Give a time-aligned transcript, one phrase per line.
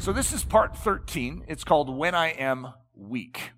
[0.00, 1.44] So, this is part 13.
[1.46, 3.50] It's called When I Am Weak.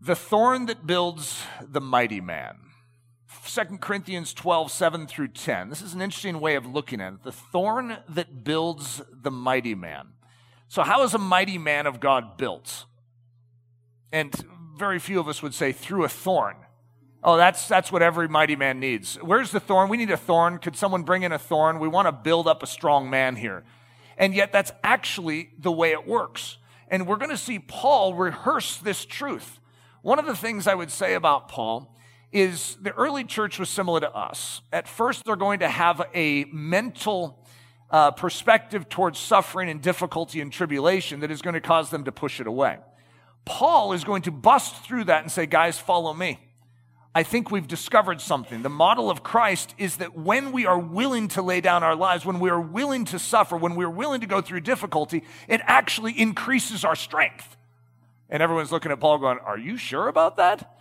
[0.00, 2.56] The thorn that builds the mighty man.
[3.46, 5.68] 2 Corinthians 12, 7 through 10.
[5.68, 7.22] This is an interesting way of looking at it.
[7.22, 10.08] The thorn that builds the mighty man.
[10.66, 12.86] So, how is a mighty man of God built?
[14.10, 14.34] And
[14.76, 16.56] very few of us would say through a thorn.
[17.22, 19.14] Oh, that's, that's what every mighty man needs.
[19.22, 19.88] Where's the thorn?
[19.88, 20.58] We need a thorn.
[20.58, 21.78] Could someone bring in a thorn?
[21.78, 23.62] We want to build up a strong man here.
[24.16, 26.58] And yet, that's actually the way it works.
[26.88, 29.58] And we're going to see Paul rehearse this truth.
[30.02, 31.96] One of the things I would say about Paul
[32.32, 34.60] is the early church was similar to us.
[34.72, 37.44] At first, they're going to have a mental
[37.90, 42.12] uh, perspective towards suffering and difficulty and tribulation that is going to cause them to
[42.12, 42.78] push it away.
[43.44, 46.40] Paul is going to bust through that and say, guys, follow me.
[47.14, 48.62] I think we've discovered something.
[48.62, 52.26] The model of Christ is that when we are willing to lay down our lives,
[52.26, 56.18] when we are willing to suffer, when we're willing to go through difficulty, it actually
[56.18, 57.56] increases our strength.
[58.28, 60.76] And everyone's looking at Paul going, Are you sure about that?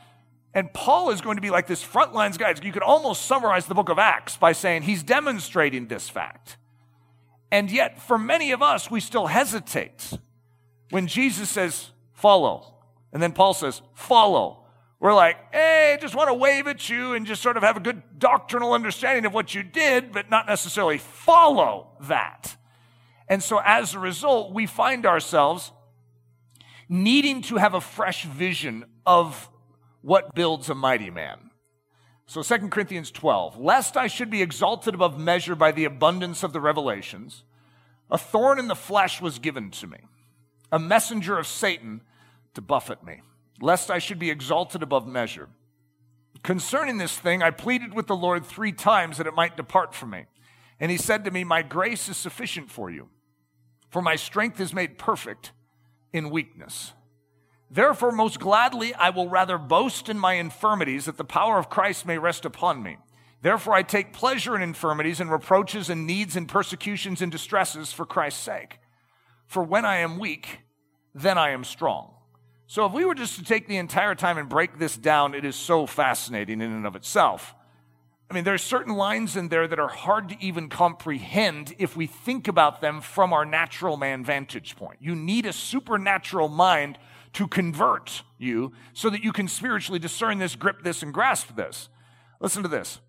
[0.56, 2.54] And Paul is going to be like this frontlines guy.
[2.61, 6.58] You could almost summarize the book of Acts by saying he's demonstrating this fact.
[7.52, 10.17] And yet, for many of us, we still hesitate
[10.89, 12.73] when Jesus says, Follow.
[13.11, 14.62] And then Paul says, Follow.
[15.04, 17.82] We're like, hey, just want to wave at you and just sort of have a
[17.82, 22.56] good doctrinal understanding of what you did, but not necessarily follow that.
[23.28, 25.73] And so as a result, we find ourselves
[26.88, 29.50] needing to have a fresh vision of
[30.04, 31.52] what builds a mighty man.
[32.26, 36.54] So 2 Corinthians 12, lest I should be exalted above measure by the abundance of
[36.54, 37.44] the revelations,
[38.10, 39.98] a thorn in the flesh was given to me,
[40.72, 42.00] a messenger of Satan
[42.54, 43.20] to buffet me
[43.64, 45.48] lest I should be exalted above measure.
[46.44, 50.10] Concerning this thing, I pleaded with the Lord three times that it might depart from
[50.10, 50.26] me.
[50.82, 53.08] And he said to me, My grace is sufficient for you,
[53.90, 55.54] for my strength is made perfect
[56.12, 56.92] in weakness.
[57.72, 62.06] Therefore, most gladly, I will rather boast in my infirmities that the power of Christ
[62.06, 62.98] may rest upon me.
[63.42, 68.06] Therefore, I take pleasure in infirmities and reproaches and needs and persecutions and distresses for
[68.06, 68.80] Christ's sake.
[69.48, 70.60] For when I am weak,
[71.16, 72.14] then I am strong.
[72.68, 75.46] So, if we were just to take the entire time and break this down, it
[75.46, 77.54] is so fascinating in and of itself.
[78.30, 81.96] I mean, there are certain lines in there that are hard to even comprehend if
[81.96, 84.98] we think about them from our natural man vantage point.
[85.02, 86.98] You need a supernatural mind
[87.34, 91.90] to convert you so that you can spiritually discern this, grip this, and grasp this.
[92.40, 93.00] Listen to this.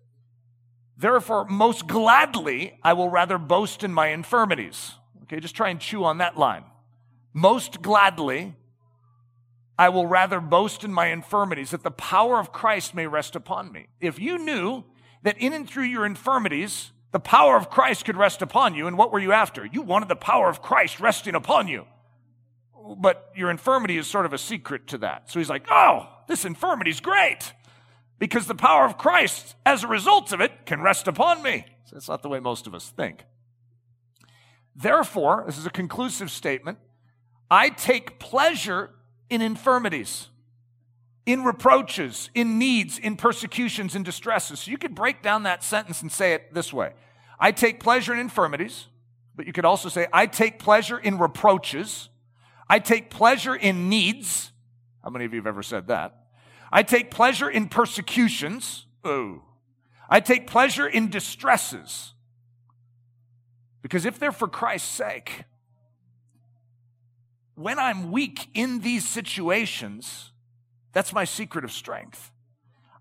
[0.97, 4.93] Therefore, most gladly, I will rather boast in my infirmities.
[5.23, 6.63] Okay, just try and chew on that line.
[7.33, 8.55] Most gladly,
[9.77, 13.71] I will rather boast in my infirmities that the power of Christ may rest upon
[13.71, 13.87] me.
[13.99, 14.83] If you knew
[15.23, 18.97] that in and through your infirmities, the power of Christ could rest upon you, and
[18.97, 19.65] what were you after?
[19.65, 21.85] You wanted the power of Christ resting upon you.
[22.97, 25.29] But your infirmity is sort of a secret to that.
[25.31, 27.53] So he's like, oh, this infirmity is great
[28.19, 31.65] because the power of Christ, as a result of it, can rest upon me.
[31.85, 33.25] So that's not the way most of us think.
[34.75, 36.77] Therefore, this is a conclusive statement.
[37.49, 38.91] I take pleasure
[39.29, 40.29] in infirmities,
[41.25, 44.61] in reproaches, in needs, in persecutions, in distresses.
[44.61, 46.93] So you could break down that sentence and say it this way
[47.39, 48.87] I take pleasure in infirmities,
[49.35, 52.09] but you could also say, I take pleasure in reproaches.
[52.69, 54.51] I take pleasure in needs.
[55.03, 56.25] How many of you have ever said that?
[56.71, 58.85] I take pleasure in persecutions.
[59.03, 59.43] Oh.
[60.09, 62.13] I take pleasure in distresses.
[63.81, 65.43] Because if they're for Christ's sake,
[67.55, 70.31] when I'm weak in these situations,
[70.93, 72.31] that's my secret of strength.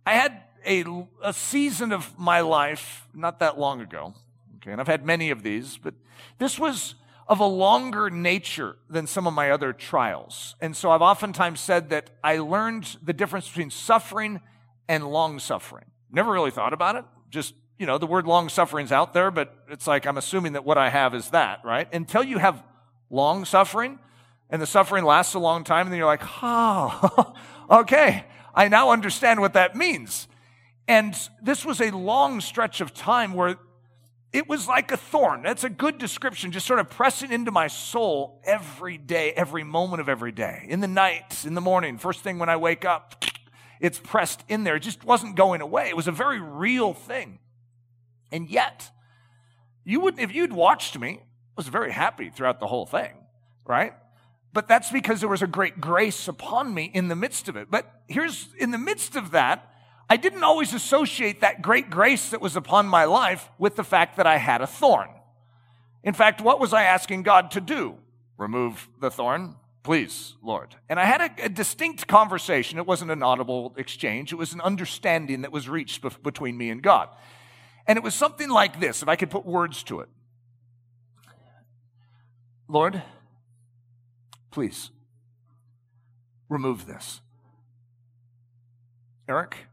[0.06, 0.84] I had a,
[1.22, 4.14] a season of my life not that long ago,
[4.56, 5.94] okay, and I've had many of these, but
[6.38, 6.94] this was
[7.26, 10.56] of a longer nature than some of my other trials.
[10.60, 14.40] And so I've oftentimes said that I learned the difference between suffering
[14.88, 15.86] and long suffering.
[16.10, 17.04] Never really thought about it.
[17.30, 20.64] Just, you know, the word long suffering's out there, but it's like I'm assuming that
[20.64, 21.92] what I have is that, right?
[21.94, 22.62] Until you have
[23.08, 23.98] long suffering,
[24.50, 27.34] and the suffering lasts a long time, and then you're like, oh,
[27.70, 28.24] okay,
[28.54, 30.28] I now understand what that means.
[30.86, 33.56] And this was a long stretch of time where
[34.32, 35.42] it was like a thorn.
[35.42, 40.00] That's a good description, just sort of pressing into my soul every day, every moment
[40.00, 40.66] of every day.
[40.68, 43.24] In the night, in the morning, first thing when I wake up,
[43.80, 44.76] it's pressed in there.
[44.76, 45.88] It just wasn't going away.
[45.88, 47.38] It was a very real thing.
[48.32, 48.90] And yet,
[49.84, 53.12] you would if you'd watched me, I was very happy throughout the whole thing,
[53.64, 53.92] right?
[54.54, 57.70] But that's because there was a great grace upon me in the midst of it.
[57.70, 59.68] But here's in the midst of that,
[60.08, 64.16] I didn't always associate that great grace that was upon my life with the fact
[64.16, 65.10] that I had a thorn.
[66.04, 67.96] In fact, what was I asking God to do?
[68.38, 69.56] Remove the thorn?
[69.82, 70.76] Please, Lord.
[70.88, 72.78] And I had a, a distinct conversation.
[72.78, 76.70] It wasn't an audible exchange, it was an understanding that was reached be- between me
[76.70, 77.08] and God.
[77.86, 80.08] And it was something like this, if I could put words to it
[82.68, 83.02] Lord,
[84.54, 84.92] please
[86.48, 87.20] remove this.
[89.28, 89.66] Eric,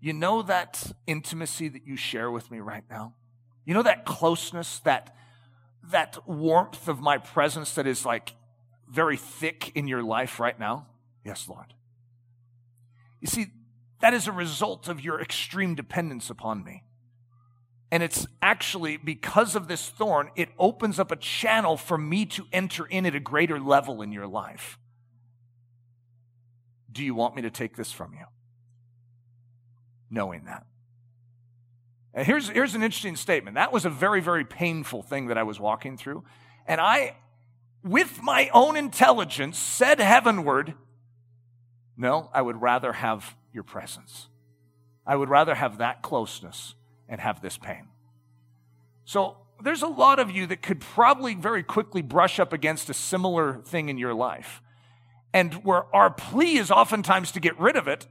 [0.00, 3.12] you know that intimacy that you share with me right now?
[3.66, 5.14] You know that closeness, that,
[5.90, 8.32] that warmth of my presence that is like
[8.90, 10.86] very thick in your life right now?
[11.26, 11.74] Yes, Lord.
[13.20, 13.48] You see,
[14.00, 16.84] that is a result of your extreme dependence upon me.
[17.94, 22.44] And it's actually because of this thorn, it opens up a channel for me to
[22.52, 24.78] enter in at a greater level in your life.
[26.90, 28.24] Do you want me to take this from you?
[30.10, 30.64] knowing that.
[32.14, 33.56] And here's, here's an interesting statement.
[33.56, 36.24] That was a very, very painful thing that I was walking through.
[36.66, 37.16] And I,
[37.82, 40.74] with my own intelligence, said heavenward,
[41.96, 44.28] No, I would rather have your presence.
[45.06, 46.74] I would rather have that closeness
[47.08, 47.88] and have this pain.
[49.04, 52.94] So there's a lot of you that could probably very quickly brush up against a
[52.94, 54.60] similar thing in your life.
[55.32, 58.06] And where our plea is oftentimes to get rid of it,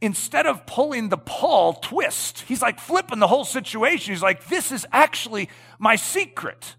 [0.00, 4.12] instead of pulling the Paul twist, he's like flipping the whole situation.
[4.12, 5.48] He's like, this is actually
[5.78, 6.76] my secret.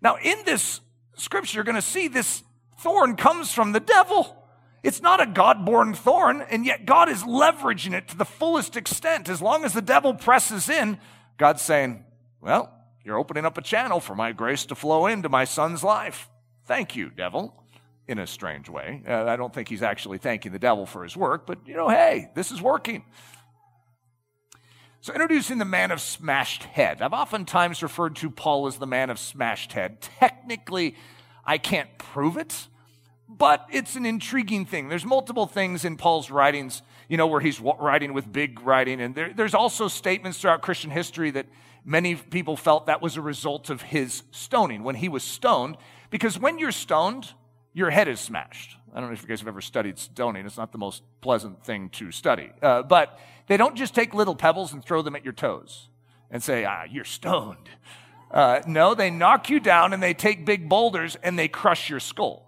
[0.00, 0.80] Now, in this
[1.16, 2.42] scripture, you're going to see this
[2.80, 4.37] thorn comes from the devil.
[4.82, 8.76] It's not a God born thorn, and yet God is leveraging it to the fullest
[8.76, 9.28] extent.
[9.28, 10.98] As long as the devil presses in,
[11.36, 12.04] God's saying,
[12.40, 12.72] Well,
[13.04, 16.28] you're opening up a channel for my grace to flow into my son's life.
[16.64, 17.54] Thank you, devil
[18.08, 19.02] in a strange way.
[19.06, 21.90] Uh, I don't think he's actually thanking the devil for his work, but you know,
[21.90, 23.04] hey, this is working.
[25.00, 27.02] So, introducing the man of smashed head.
[27.02, 30.00] I've oftentimes referred to Paul as the man of smashed head.
[30.00, 30.96] Technically,
[31.44, 32.66] I can't prove it,
[33.28, 34.88] but it's an intriguing thing.
[34.88, 39.00] There's multiple things in Paul's writings, you know, where he's writing with big writing.
[39.00, 41.46] And there, there's also statements throughout Christian history that
[41.84, 45.76] many people felt that was a result of his stoning, when he was stoned.
[46.10, 47.32] Because when you're stoned,
[47.74, 48.76] your head is smashed.
[48.94, 50.46] I don't know if you guys have ever studied stoning.
[50.46, 52.50] It's not the most pleasant thing to study.
[52.62, 55.88] Uh, but they don't just take little pebbles and throw them at your toes
[56.30, 57.68] and say, ah, you're stoned.
[58.30, 62.00] Uh, no, they knock you down and they take big boulders and they crush your
[62.00, 62.47] skull.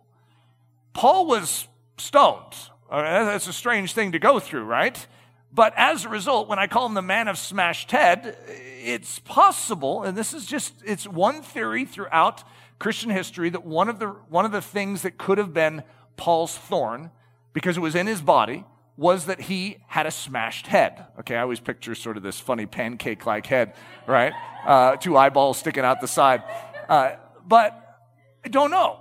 [0.92, 2.54] Paul was stoned.
[2.90, 5.06] Uh, that's a strange thing to go through, right?
[5.52, 10.02] But as a result, when I call him the man of smashed head, it's possible,
[10.02, 12.44] and this is just, it's one theory throughout
[12.78, 15.82] Christian history that one of the, one of the things that could have been
[16.16, 17.10] Paul's thorn,
[17.52, 18.64] because it was in his body,
[18.96, 21.06] was that he had a smashed head.
[21.20, 23.74] Okay, I always picture sort of this funny pancake like head,
[24.06, 24.32] right?
[24.64, 26.42] Uh, two eyeballs sticking out the side.
[26.88, 27.12] Uh,
[27.46, 27.98] but
[28.44, 29.00] I don't know.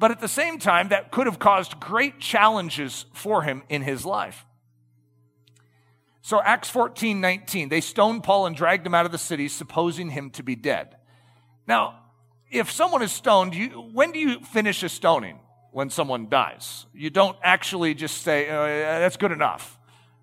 [0.00, 4.06] But at the same time, that could have caused great challenges for him in his
[4.06, 4.46] life.
[6.22, 10.08] So, Acts 14 19, they stoned Paul and dragged him out of the city, supposing
[10.08, 10.96] him to be dead.
[11.66, 12.00] Now,
[12.50, 15.38] if someone is stoned, you, when do you finish a stoning?
[15.70, 16.86] When someone dies.
[16.94, 19.78] You don't actually just say, oh, that's good enough.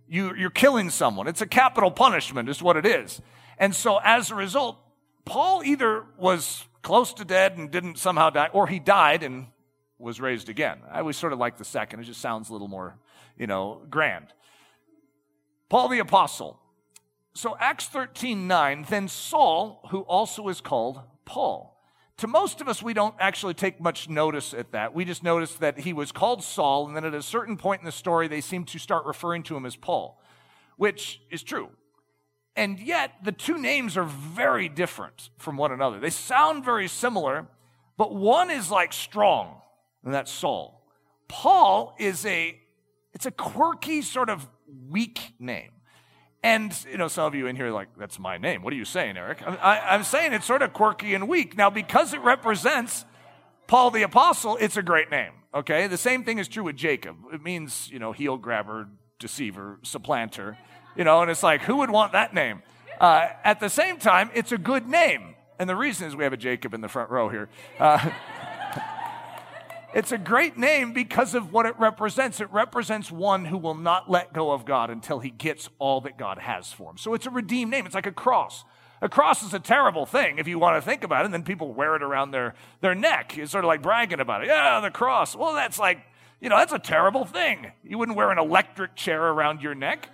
[0.10, 1.28] You, you're killing someone.
[1.28, 3.22] It's a capital punishment, is what it is.
[3.60, 4.78] And so as a result,
[5.24, 9.48] Paul either was close to dead and didn't somehow die, or he died and
[10.00, 10.80] was raised again.
[10.92, 12.00] I always sort of like the second.
[12.00, 12.98] It just sounds a little more,
[13.38, 14.27] you know, grand.
[15.70, 16.60] Paul the Apostle.
[17.34, 21.77] So Acts 13 9, then Saul, who also is called Paul
[22.18, 24.94] to most of us, we don't actually take much notice at that.
[24.94, 27.86] We just notice that he was called Saul, and then at a certain point in
[27.86, 30.20] the story, they seem to start referring to him as Paul,
[30.77, 31.70] which is true.
[32.56, 36.00] And yet, the two names are very different from one another.
[36.00, 37.46] They sound very similar,
[37.98, 39.62] but one is like strong,
[40.08, 40.82] and that's Saul.
[41.28, 42.58] Paul is a,
[43.14, 44.48] it's a quirky, sort of
[44.90, 45.72] weak name.
[46.42, 48.64] And, you know, some of you in here are like, that's my name.
[48.64, 49.40] What are you saying, Eric?
[49.46, 51.58] I, am saying it's sort of quirky and weak.
[51.58, 53.04] Now, because it represents
[53.68, 55.88] Paul the Apostle, it's a great name, okay?
[55.88, 57.18] The same thing is true with Jacob.
[57.34, 58.88] It means, you know, heel grabber,
[59.20, 60.58] deceiver, supplanter,
[60.96, 62.64] you know, and it's like, who would want that name?
[63.02, 65.36] Uh, at the same time, it's a good name.
[65.60, 67.50] And the reason is we have a Jacob in the front row here.
[67.78, 68.10] Uh,
[69.98, 72.39] it's a great name because of what it represents.
[72.39, 76.20] It represents one who will not let go of God until he gets all that
[76.20, 76.98] God has for him.
[76.98, 77.88] So it's a redeemed name.
[77.88, 78.63] It's like a cross.
[79.01, 81.42] A cross is a terrible thing if you want to think about it, and then
[81.42, 83.39] people wear it around their, their neck.
[83.39, 84.50] It's sort of like bragging about it.
[84.50, 85.36] Yeah, the cross.
[85.36, 85.98] Well, that's like,
[86.39, 87.72] you know, that's a terrible thing.
[87.84, 90.10] You wouldn't wear an electric chair around your neck.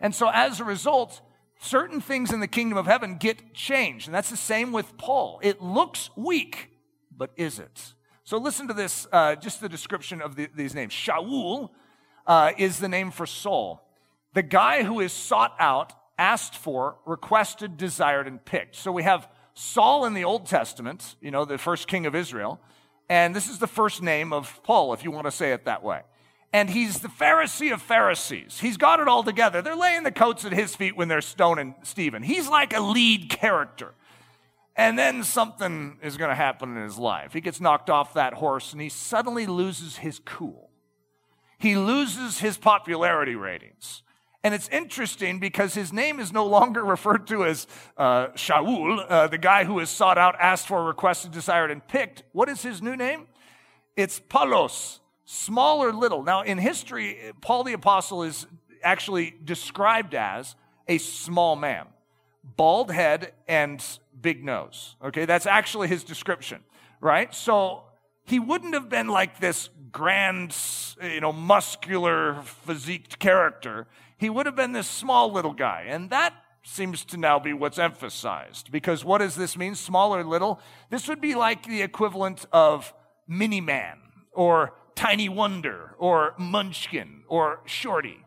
[0.00, 1.20] And so as a result,
[1.60, 4.08] certain things in the kingdom of heaven get changed.
[4.08, 5.40] And that's the same with Paul.
[5.42, 6.70] It looks weak,
[7.14, 7.92] but is it?
[8.26, 10.92] So listen to this, uh, just the description of the, these names.
[10.92, 11.70] Shaul
[12.26, 13.88] uh, is the name for Saul.
[14.34, 18.74] The guy who is sought out, asked for, requested, desired, and picked.
[18.74, 22.60] So we have Saul in the Old Testament, you know, the first king of Israel.
[23.08, 25.84] And this is the first name of Paul, if you want to say it that
[25.84, 26.00] way.
[26.52, 28.58] And he's the Pharisee of Pharisees.
[28.58, 29.62] He's got it all together.
[29.62, 32.24] They're laying the coats at his feet when they're stoning Stephen.
[32.24, 33.94] He's like a lead character.
[34.76, 37.32] And then something is going to happen in his life.
[37.32, 40.70] He gets knocked off that horse and he suddenly loses his cool.
[41.58, 44.02] He loses his popularity ratings.
[44.44, 47.66] And it's interesting because his name is no longer referred to as
[47.96, 52.22] uh, Shaul, uh, the guy who is sought out, asked for, requested, desired, and picked.
[52.32, 53.26] What is his new name?
[53.96, 56.22] It's Paulos, small or little.
[56.22, 58.46] Now, in history, Paul the Apostle is
[58.82, 60.54] actually described as
[60.86, 61.86] a small man,
[62.44, 63.82] bald head and
[64.20, 64.96] big nose.
[65.04, 66.62] Okay, that's actually his description,
[67.00, 67.34] right?
[67.34, 67.84] So
[68.24, 70.56] he wouldn't have been like this grand,
[71.02, 72.34] you know, muscular,
[72.66, 73.86] physiqued character.
[74.18, 75.86] He would have been this small little guy.
[75.88, 78.72] And that seems to now be what's emphasized.
[78.72, 79.74] Because what does this mean?
[79.74, 80.60] Small or little?
[80.90, 82.92] This would be like the equivalent of
[83.28, 83.98] mini man
[84.32, 88.24] or tiny wonder or munchkin or shorty.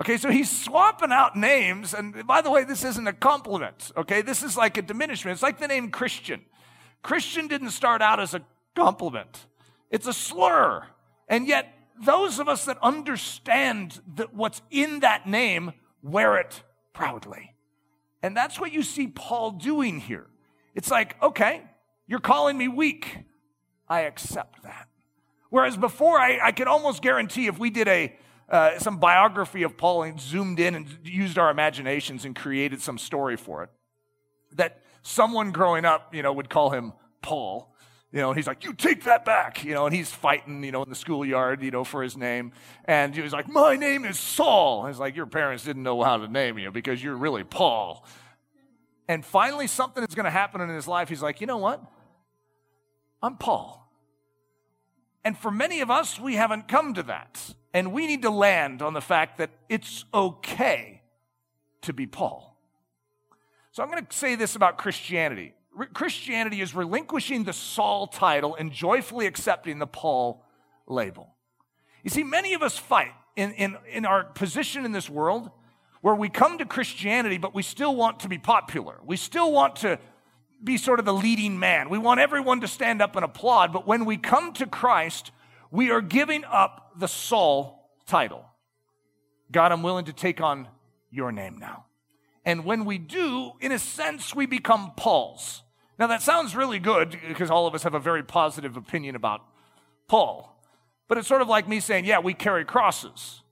[0.00, 1.94] Okay, so he's swapping out names.
[1.94, 3.92] And by the way, this isn't a compliment.
[3.96, 5.34] Okay, this is like a diminishment.
[5.34, 6.42] It's like the name Christian.
[7.02, 8.42] Christian didn't start out as a
[8.74, 9.46] compliment,
[9.90, 10.86] it's a slur.
[11.28, 11.72] And yet,
[12.04, 15.72] those of us that understand that what's in that name
[16.02, 17.54] wear it proudly.
[18.22, 20.26] And that's what you see Paul doing here.
[20.74, 21.62] It's like, okay,
[22.06, 23.18] you're calling me weak.
[23.88, 24.88] I accept that.
[25.50, 28.16] Whereas before, I, I could almost guarantee if we did a
[28.48, 32.98] uh, some biography of Paul and zoomed in and used our imaginations and created some
[32.98, 33.70] story for it.
[34.52, 37.74] That someone growing up, you know, would call him Paul.
[38.12, 40.84] You know, he's like, you take that back, you know, and he's fighting, you know,
[40.84, 42.52] in the schoolyard, you know, for his name.
[42.84, 44.82] And he was like, my name is Saul.
[44.82, 48.06] And it's like, your parents didn't know how to name you because you're really Paul.
[49.08, 51.08] And finally, something is going to happen in his life.
[51.08, 51.82] He's like, you know what?
[53.20, 53.90] I'm Paul.
[55.24, 57.54] And for many of us, we haven't come to that.
[57.74, 61.02] And we need to land on the fact that it's okay
[61.82, 62.56] to be Paul.
[63.72, 65.54] So I'm going to say this about Christianity
[65.92, 70.44] Christianity is relinquishing the Saul title and joyfully accepting the Paul
[70.86, 71.34] label.
[72.02, 75.50] You see, many of us fight in, in, in our position in this world
[76.00, 79.00] where we come to Christianity, but we still want to be popular.
[79.04, 79.98] We still want to
[80.62, 81.88] be sort of the leading man.
[81.88, 85.32] We want everyone to stand up and applaud, but when we come to Christ,
[85.74, 88.44] we are giving up the Saul title.
[89.50, 90.68] God, I'm willing to take on
[91.10, 91.86] your name now.
[92.44, 95.64] And when we do, in a sense, we become Paul's.
[95.98, 99.40] Now, that sounds really good because all of us have a very positive opinion about
[100.06, 100.56] Paul.
[101.08, 103.42] But it's sort of like me saying, yeah, we carry crosses.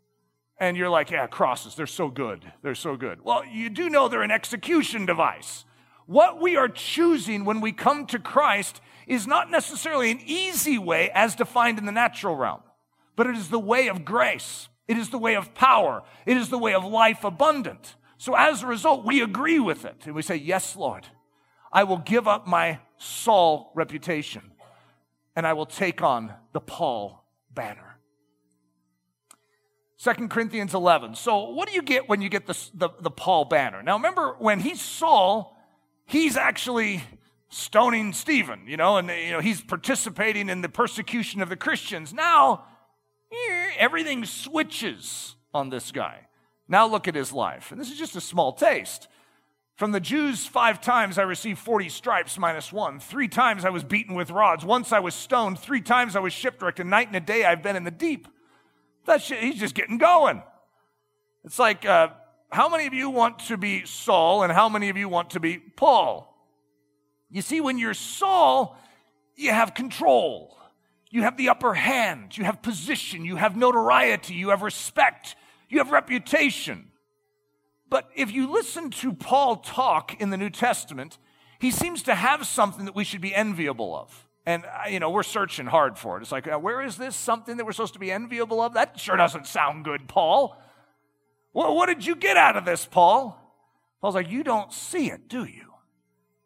[0.58, 2.52] And you're like, yeah, crosses, they're so good.
[2.62, 3.24] They're so good.
[3.24, 5.64] Well, you do know they're an execution device.
[6.06, 11.10] What we are choosing when we come to Christ is not necessarily an easy way
[11.14, 12.62] as defined in the natural realm,
[13.16, 14.68] but it is the way of grace.
[14.88, 16.02] It is the way of power.
[16.26, 17.94] It is the way of life abundant.
[18.18, 21.06] So as a result, we agree with it and we say, Yes, Lord,
[21.72, 24.42] I will give up my Saul reputation
[25.34, 27.92] and I will take on the Paul banner.
[30.02, 31.14] 2 Corinthians 11.
[31.14, 33.82] So, what do you get when you get the, the, the Paul banner?
[33.82, 35.56] Now, remember, when he's Saul,
[36.06, 37.04] he's actually
[37.52, 42.12] stoning Stephen, you know, and you know, he's participating in the persecution of the Christians.
[42.12, 42.64] Now,
[43.78, 46.28] everything switches on this guy.
[46.68, 47.70] Now look at his life.
[47.70, 49.08] And this is just a small taste.
[49.76, 53.00] From the Jews, five times I received 40 stripes minus one.
[53.00, 54.64] Three times I was beaten with rods.
[54.64, 55.58] Once I was stoned.
[55.58, 56.80] Three times I was shipwrecked.
[56.80, 58.28] A night and a day I've been in the deep.
[59.06, 60.42] That shit, he's just getting going.
[61.44, 62.08] It's like, uh,
[62.50, 65.40] how many of you want to be Saul and how many of you want to
[65.40, 66.31] be Paul?
[67.32, 68.78] You see, when you're Saul,
[69.34, 70.58] you have control.
[71.10, 72.36] You have the upper hand.
[72.36, 73.24] You have position.
[73.24, 74.34] You have notoriety.
[74.34, 75.34] You have respect.
[75.68, 76.88] You have reputation.
[77.88, 81.18] But if you listen to Paul talk in the New Testament,
[81.58, 84.28] he seems to have something that we should be enviable of.
[84.44, 86.22] And, uh, you know, we're searching hard for it.
[86.22, 88.74] It's like, uh, where is this something that we're supposed to be enviable of?
[88.74, 90.60] That sure doesn't sound good, Paul.
[91.54, 93.38] Well, what did you get out of this, Paul?
[94.00, 95.71] Paul's like, you don't see it, do you?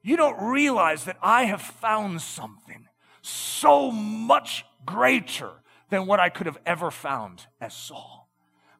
[0.07, 2.87] You don't realize that I have found something
[3.23, 5.51] so much greater
[5.91, 8.29] than what I could have ever found as Saul.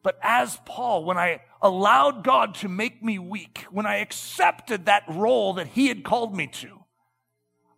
[0.03, 5.03] But as Paul, when I allowed God to make me weak, when I accepted that
[5.09, 6.85] role that he had called me to,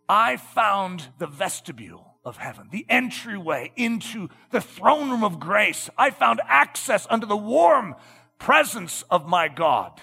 [0.08, 5.90] I found the vestibule of heaven, the entryway into the throne room of grace.
[5.98, 7.96] I found access under the warm
[8.38, 10.00] presence of my God,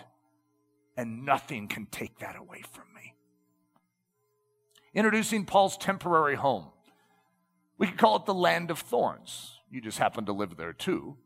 [0.97, 2.86] and nothing can take that away from me.
[4.97, 6.65] Introducing Paul's temporary home.
[7.77, 9.59] We could call it the land of thorns.
[9.69, 11.17] You just happen to live there too.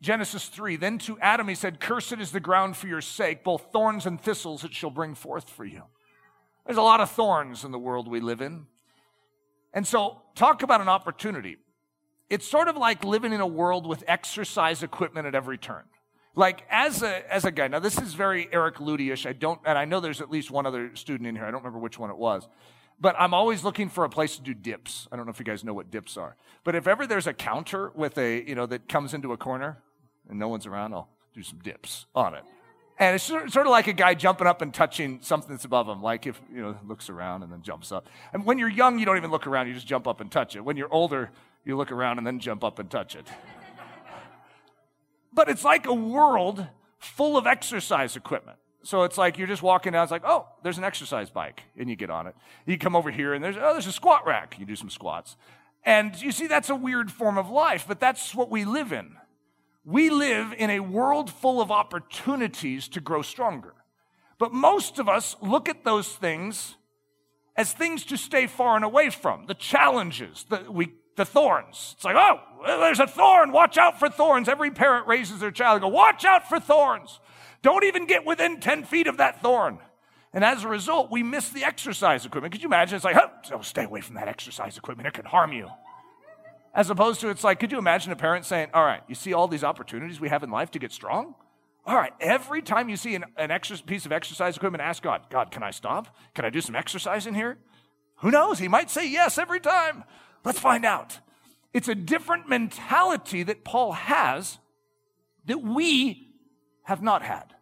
[0.00, 3.66] Genesis 3 Then to Adam he said, Cursed is the ground for your sake, both
[3.74, 5.82] thorns and thistles it shall bring forth for you.
[6.64, 8.64] There's a lot of thorns in the world we live in.
[9.74, 11.58] And so, talk about an opportunity.
[12.30, 15.84] It's sort of like living in a world with exercise equipment at every turn.
[16.36, 19.26] Like as a as a guy, now this is very Eric Ludy-ish.
[19.26, 21.44] I don't, and I know there's at least one other student in here.
[21.44, 22.46] I don't remember which one it was
[22.98, 25.06] but I'm always looking for a place to do dips.
[25.12, 26.36] I don't know if you guys know what dips are.
[26.64, 29.78] But if ever there's a counter with a, you know, that comes into a corner
[30.28, 32.42] and no one's around, I'll do some dips on it.
[32.98, 36.00] And it's sort of like a guy jumping up and touching something that's above him,
[36.00, 38.08] like if, you know, looks around and then jumps up.
[38.32, 40.56] And when you're young, you don't even look around, you just jump up and touch
[40.56, 40.64] it.
[40.64, 41.30] When you're older,
[41.66, 43.26] you look around and then jump up and touch it.
[45.36, 46.66] But it's like a world
[46.98, 48.58] full of exercise equipment.
[48.82, 51.88] So it's like you're just walking down, it's like, oh, there's an exercise bike, and
[51.88, 52.34] you get on it.
[52.66, 54.56] You come over here, and there's, oh, there's a squat rack.
[54.58, 55.36] You do some squats.
[55.84, 59.16] And you see, that's a weird form of life, but that's what we live in.
[59.84, 63.74] We live in a world full of opportunities to grow stronger.
[64.38, 66.76] But most of us look at those things
[67.56, 71.94] as things to stay far and away from the challenges, that we, the thorns.
[71.96, 73.52] It's like, oh, there's a thorn.
[73.52, 74.48] Watch out for thorns.
[74.48, 77.20] Every parent raises their child and go, watch out for thorns.
[77.62, 79.78] Don't even get within 10 feet of that thorn.
[80.32, 82.52] And as a result, we miss the exercise equipment.
[82.52, 82.96] Could you imagine?
[82.96, 85.06] It's like, oh, stay away from that exercise equipment.
[85.08, 85.70] It could harm you.
[86.74, 89.32] As opposed to, it's like, could you imagine a parent saying, all right, you see
[89.32, 91.34] all these opportunities we have in life to get strong?
[91.86, 95.22] All right, every time you see an, an extra piece of exercise equipment, ask God,
[95.30, 96.14] God, can I stop?
[96.34, 97.56] Can I do some exercise in here?
[98.16, 98.58] Who knows?
[98.58, 100.04] He might say yes every time.
[100.44, 101.18] Let's find out.
[101.72, 104.58] It's a different mentality that Paul has
[105.46, 106.32] that we
[106.84, 107.54] have not had.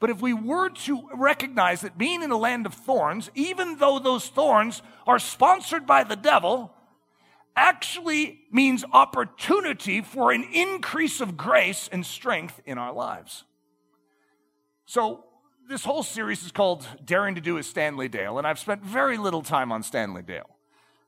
[0.00, 3.98] But if we were to recognize that being in a land of thorns, even though
[3.98, 6.74] those thorns are sponsored by the devil,
[7.54, 13.44] actually means opportunity for an increase of grace and strength in our lives.
[14.86, 15.24] So,
[15.68, 19.16] this whole series is called Daring to Do as Stanley Dale, and I've spent very
[19.16, 20.50] little time on Stanley Dale.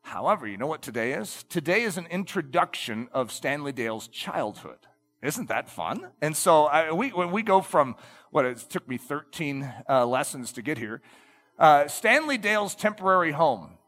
[0.05, 1.45] However, you know what today is?
[1.49, 4.77] Today is an introduction of Stanley Dale's childhood.
[5.23, 6.11] Isn't that fun?
[6.21, 7.97] And so I, we, when we go from
[8.31, 11.01] what it took me 13 uh, lessons to get here,
[11.59, 13.79] uh, Stanley Dale's temporary home.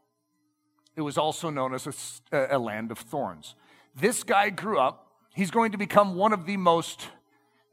[0.95, 3.53] It was also known as a, a land of thorns.
[3.95, 5.11] This guy grew up.
[5.35, 7.09] He's going to become one of the most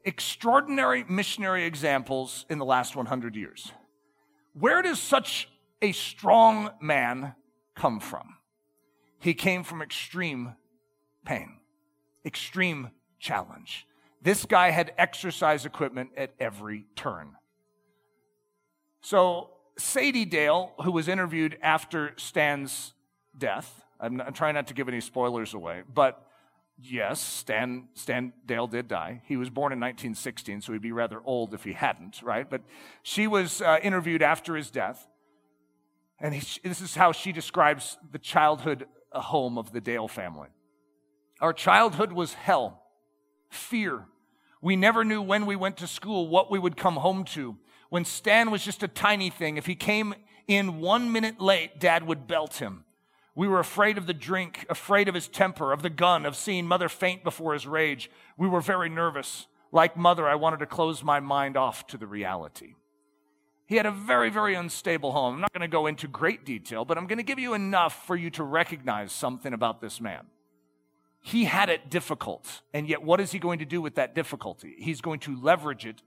[0.03, 3.71] extraordinary missionary examples in the last 100 years.
[4.53, 5.49] Where does such
[5.81, 7.33] a strong man
[7.75, 8.37] come from?
[9.19, 10.55] He came from extreme
[11.25, 11.57] pain,
[12.25, 13.87] extreme challenge.
[14.21, 17.35] This guy had exercise equipment at every turn.
[19.01, 22.93] So, Sadie Dale, who was interviewed after Stan's
[23.37, 26.25] death, I'm, I'm trying not to give any spoilers away, but
[26.81, 29.21] yes, Stan, Stan Dale did die.
[29.25, 32.49] He was born in 1916, so he'd be rather old if he hadn't, right?
[32.49, 32.61] But
[33.03, 35.07] she was uh, interviewed after his death.
[36.19, 40.49] And he, this is how she describes the childhood uh, home of the Dale family.
[41.41, 42.81] Our childhood was hell
[43.49, 44.05] fear.
[44.61, 47.57] We never knew when we went to school what we would come home to.
[47.89, 50.15] When Stan was just a tiny thing, if he came
[50.47, 52.83] in one minute late, dad would belt him.
[53.35, 56.65] We were afraid of the drink, afraid of his temper, of the gun, of seeing
[56.65, 58.09] mother faint before his rage.
[58.37, 59.47] We were very nervous.
[59.71, 62.75] Like mother, I wanted to close my mind off to the reality.
[63.67, 65.35] He had a very, very unstable home.
[65.35, 68.05] I'm not going to go into great detail, but I'm going to give you enough
[68.05, 70.25] for you to recognize something about this man.
[71.21, 72.61] He had it difficult.
[72.73, 74.75] And yet, what is he going to do with that difficulty?
[74.77, 76.03] He's going to leverage it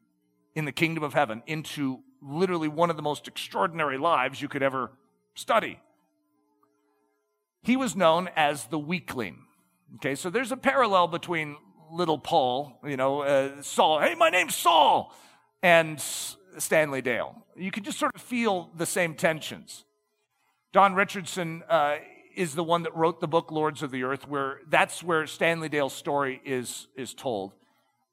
[0.55, 4.63] in the kingdom of heaven into literally one of the most extraordinary lives you could
[4.63, 4.93] ever
[5.35, 5.81] study.
[7.63, 9.45] He was known as the weakling.
[9.97, 11.57] Okay, so there's a parallel between
[11.91, 15.15] little Paul, you know, uh, Saul, hey, my name's Saul,
[15.63, 16.03] and
[16.59, 17.35] Stanley Dale.
[17.57, 19.85] You can just sort of feel the same tensions.
[20.73, 21.97] Don Richardson uh,
[22.37, 25.69] is the one that wrote the book Lords of the Earth, where that's where Stanley
[25.69, 27.55] Dale's story is, is told.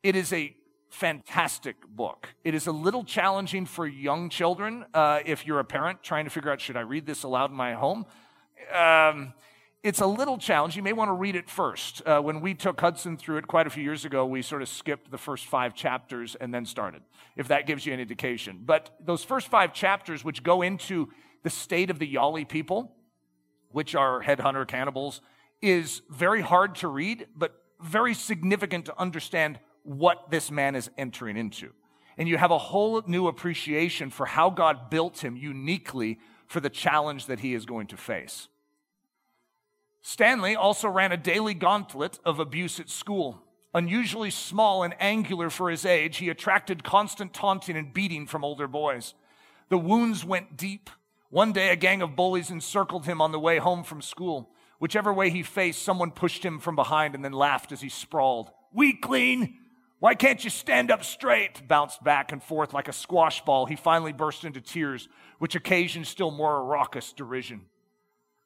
[0.04, 0.56] It is a
[0.90, 2.30] fantastic book.
[2.44, 6.32] It is a little challenging for young children uh, if you're a parent trying to
[6.32, 8.06] figure out should I read this aloud in my home.
[8.74, 9.34] Um,
[9.86, 10.76] it's a little challenge.
[10.76, 12.02] You may want to read it first.
[12.08, 14.68] Uh, when we took Hudson through it quite a few years ago, we sort of
[14.68, 17.04] skipped the first five chapters and then started,
[17.36, 18.64] if that gives you an indication.
[18.66, 21.10] But those first five chapters, which go into
[21.44, 22.94] the state of the Yali people,
[23.70, 25.22] which are headhunter cannibals,
[25.62, 31.38] is very hard to read, but very significant to understand what this man is entering
[31.38, 31.70] into.
[32.18, 36.18] And you have a whole new appreciation for how God built him uniquely
[36.48, 38.48] for the challenge that he is going to face.
[40.08, 43.42] Stanley also ran a daily gauntlet of abuse at school.
[43.74, 48.68] Unusually small and angular for his age, he attracted constant taunting and beating from older
[48.68, 49.16] boys.
[49.70, 50.92] The wounds went deep.
[51.32, 54.52] One day, a gang of bullies encircled him on the way home from school.
[54.78, 58.52] Whichever way he faced, someone pushed him from behind and then laughed as he sprawled.
[58.72, 59.56] Weakling!
[59.98, 61.68] Why can't you stand up straight?
[61.68, 63.66] Bounced back and forth like a squash ball.
[63.66, 67.62] He finally burst into tears, which occasioned still more raucous derision.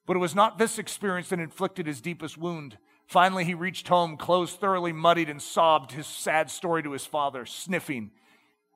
[0.10, 2.80] But it was not this experience that inflicted his deepest wound.
[3.06, 7.46] Finally, he reached home, clothes thoroughly muddied, and sobbed his sad story to his father,
[7.46, 8.10] sniffing.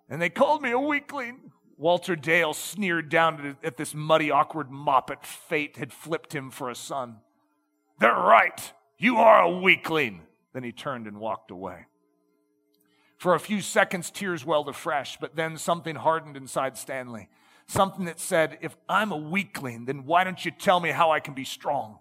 [0.07, 1.51] And they called me a weakling.
[1.75, 6.75] Walter Dale sneered down at this muddy, awkward moppet fate had flipped him for a
[6.75, 7.15] son.
[7.99, 8.71] They're right.
[8.99, 10.21] You are a weakling.
[10.53, 11.87] Then he turned and walked away.
[13.17, 17.27] For a few seconds, tears welled afresh, but then something hardened inside Stanley
[17.73, 21.19] something that said, If I'm a weakling, then why don't you tell me how I
[21.19, 21.99] can be strong?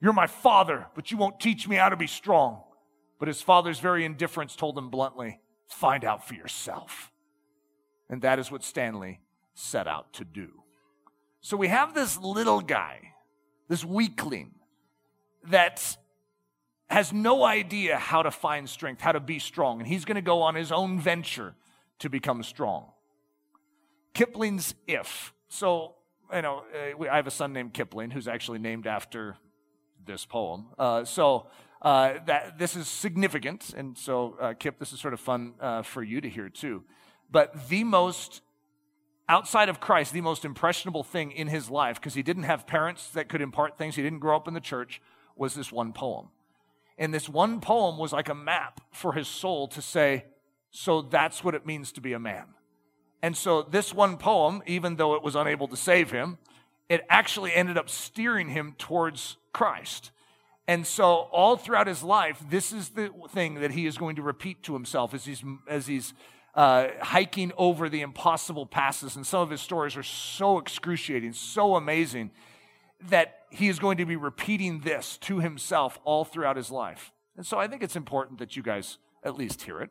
[0.00, 2.62] You're my father, but you won't teach me how to be strong.
[3.18, 7.12] But his father's very indifference told him bluntly, Find out for yourself.
[8.08, 9.20] And that is what Stanley
[9.54, 10.62] set out to do.
[11.40, 13.12] So we have this little guy,
[13.68, 14.54] this weakling,
[15.50, 15.96] that
[16.88, 19.80] has no idea how to find strength, how to be strong.
[19.80, 21.54] And he's going to go on his own venture
[21.98, 22.92] to become strong.
[24.16, 25.34] Kipling's If.
[25.48, 25.94] So,
[26.32, 29.36] you know, uh, I have a son named Kipling who's actually named after
[30.06, 30.68] this poem.
[30.78, 31.48] Uh, so,
[31.82, 33.74] uh, that this is significant.
[33.76, 36.82] And so, uh, Kip, this is sort of fun uh, for you to hear too.
[37.30, 38.40] But the most,
[39.28, 43.10] outside of Christ, the most impressionable thing in his life, because he didn't have parents
[43.10, 45.02] that could impart things, he didn't grow up in the church,
[45.36, 46.28] was this one poem.
[46.96, 50.24] And this one poem was like a map for his soul to say,
[50.70, 52.46] so that's what it means to be a man.
[53.26, 56.38] And so, this one poem, even though it was unable to save him,
[56.88, 60.12] it actually ended up steering him towards Christ.
[60.68, 64.22] And so, all throughout his life, this is the thing that he is going to
[64.22, 66.14] repeat to himself as he's, as he's
[66.54, 69.16] uh, hiking over the impossible passes.
[69.16, 72.30] And some of his stories are so excruciating, so amazing,
[73.08, 77.10] that he is going to be repeating this to himself all throughout his life.
[77.36, 79.90] And so, I think it's important that you guys at least hear it.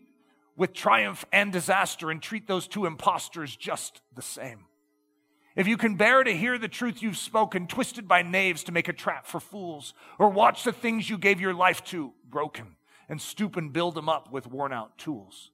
[0.61, 4.65] with triumph and disaster and treat those two impostors just the same.
[5.55, 8.87] If you can bear to hear the truth you've spoken, twisted by knaves to make
[8.87, 12.75] a trap for fools, or watch the things you gave your life to broken
[13.09, 15.49] and stoop and build them up with worn out tools.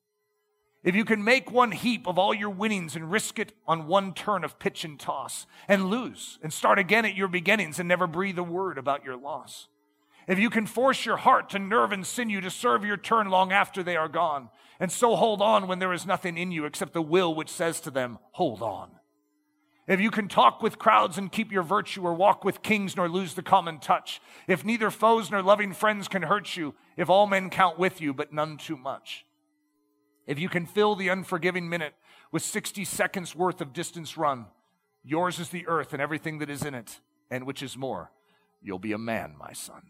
[0.83, 4.13] If you can make one heap of all your winnings and risk it on one
[4.13, 8.07] turn of pitch and toss and lose and start again at your beginnings and never
[8.07, 9.69] breathe a word about your loss.
[10.27, 13.53] If you can force your heart to nerve and sinew to serve your turn long
[13.53, 16.93] after they are gone, and so hold on when there is nothing in you except
[16.93, 18.91] the will which says to them, Hold on.
[19.87, 23.07] If you can talk with crowds and keep your virtue, or walk with kings nor
[23.07, 27.25] lose the common touch, if neither foes nor loving friends can hurt you, if all
[27.25, 29.25] men count with you, but none too much,
[30.25, 31.93] if you can fill the unforgiving minute
[32.33, 34.47] with 60 seconds worth of distance run,
[35.03, 36.99] yours is the earth and everything that is in it,
[37.31, 38.11] and which is more,
[38.61, 39.83] you'll be a man, my son.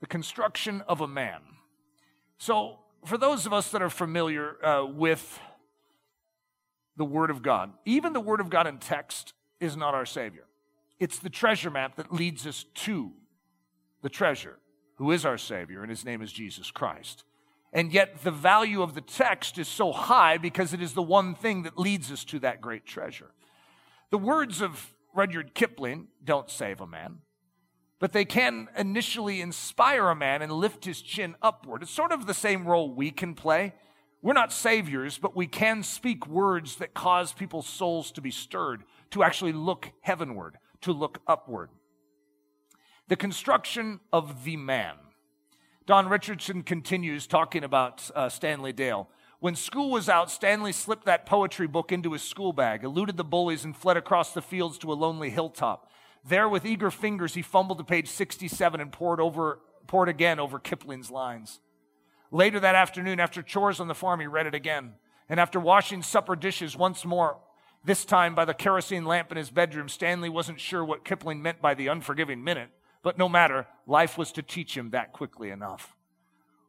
[0.00, 1.40] The construction of a man.
[2.38, 5.38] So, for those of us that are familiar uh, with
[6.96, 10.44] the Word of God, even the Word of God in text is not our Savior.
[10.98, 13.12] It's the treasure map that leads us to
[14.02, 14.58] the treasure.
[14.96, 17.22] who is our Savior, and his name is Jesus Christ.
[17.72, 21.36] And yet, the value of the text is so high because it is the one
[21.36, 23.30] thing that leads us to that great treasure.
[24.10, 27.18] The words of Rudyard Kipling don't save a man,
[27.98, 31.82] but they can initially inspire a man and lift his chin upward.
[31.82, 33.74] It's sort of the same role we can play.
[34.22, 38.82] We're not saviors, but we can speak words that cause people's souls to be stirred,
[39.10, 41.70] to actually look heavenward, to look upward.
[43.08, 44.94] The construction of the man.
[45.86, 49.08] Don Richardson continues talking about uh, Stanley Dale.
[49.40, 53.24] When school was out, Stanley slipped that poetry book into his school bag, eluded the
[53.24, 55.88] bullies, and fled across the fields to a lonely hilltop.
[56.26, 60.58] There, with eager fingers, he fumbled to page 67 and poured, over, poured again over
[60.58, 61.60] Kipling's lines.
[62.30, 64.94] Later that afternoon, after chores on the farm, he read it again.
[65.28, 67.38] And after washing supper dishes once more,
[67.84, 71.62] this time by the kerosene lamp in his bedroom, Stanley wasn't sure what Kipling meant
[71.62, 72.70] by the unforgiving minute.
[73.02, 75.94] But no matter, life was to teach him that quickly enough.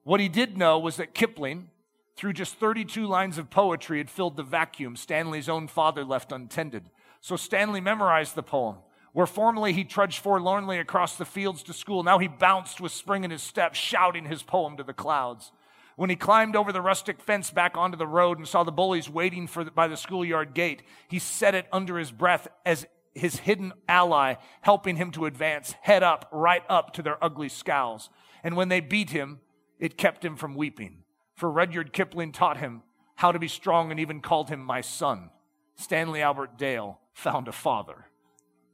[0.03, 1.69] What he did know was that Kipling,
[2.15, 6.89] through just 32 lines of poetry, had filled the vacuum Stanley's own father left untended.
[7.21, 8.77] So Stanley memorized the poem.
[9.13, 13.24] Where formerly he trudged forlornly across the fields to school, now he bounced with spring
[13.24, 15.52] in his step, shouting his poem to the clouds.
[15.95, 19.10] When he climbed over the rustic fence back onto the road and saw the bullies
[19.10, 23.38] waiting for the, by the schoolyard gate, he said it under his breath as his
[23.39, 28.10] hidden ally, helping him to advance head up, right up to their ugly scowls.
[28.43, 29.41] And when they beat him,
[29.78, 31.04] it kept him from weeping.
[31.36, 32.84] For Rudyard Kipling taught him
[33.15, 35.32] how to be strong and even called him my son.
[35.76, 38.06] Stanley Albert Dale found a father.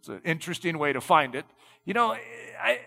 [0.05, 1.45] It's an interesting way to find it.
[1.83, 2.11] You know,
[2.61, 2.79] I,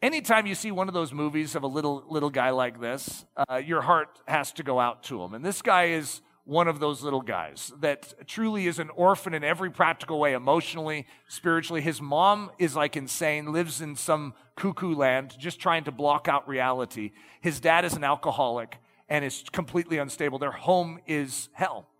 [0.00, 3.56] anytime you see one of those movies of a little little guy like this, uh,
[3.56, 5.34] your heart has to go out to him.
[5.34, 9.44] And this guy is one of those little guys that truly is an orphan in
[9.44, 11.82] every practical way, emotionally, spiritually.
[11.82, 16.48] His mom is like insane, lives in some cuckoo land, just trying to block out
[16.48, 17.12] reality.
[17.42, 20.38] His dad is an alcoholic and is completely unstable.
[20.38, 21.90] Their home is hell.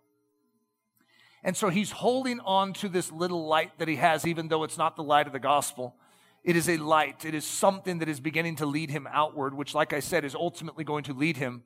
[1.43, 4.77] And so he's holding on to this little light that he has, even though it's
[4.77, 5.95] not the light of the gospel.
[6.43, 7.25] It is a light.
[7.25, 10.35] It is something that is beginning to lead him outward, which, like I said, is
[10.35, 11.63] ultimately going to lead him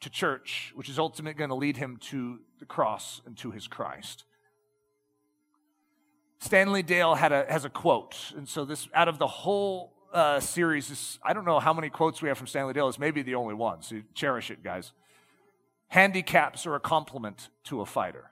[0.00, 3.68] to church, which is ultimately going to lead him to the cross and to his
[3.68, 4.24] Christ.
[6.40, 10.40] Stanley Dale had a, has a quote, and so this out of the whole uh,
[10.40, 12.88] series, I don't know how many quotes we have from Stanley Dale.
[12.88, 14.90] It's maybe the only one, so cherish it, guys.
[15.86, 18.31] Handicaps are a compliment to a fighter.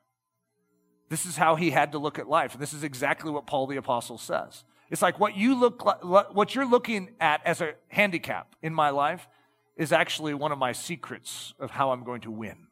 [1.10, 3.66] This is how he had to look at life, and this is exactly what Paul
[3.66, 4.64] the apostle says.
[4.90, 9.28] It's like what you look, what you're looking at as a handicap in my life
[9.76, 12.68] is actually one of my secrets of how I'm going to win.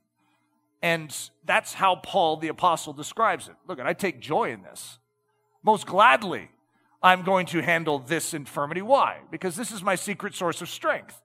[0.82, 3.54] And that's how Paul the apostle describes it.
[3.66, 4.98] Look, at I take joy in this.
[5.64, 6.50] Most gladly,
[7.02, 8.82] I'm going to handle this infirmity.
[8.82, 9.18] Why?
[9.30, 11.20] Because this is my secret source of strength.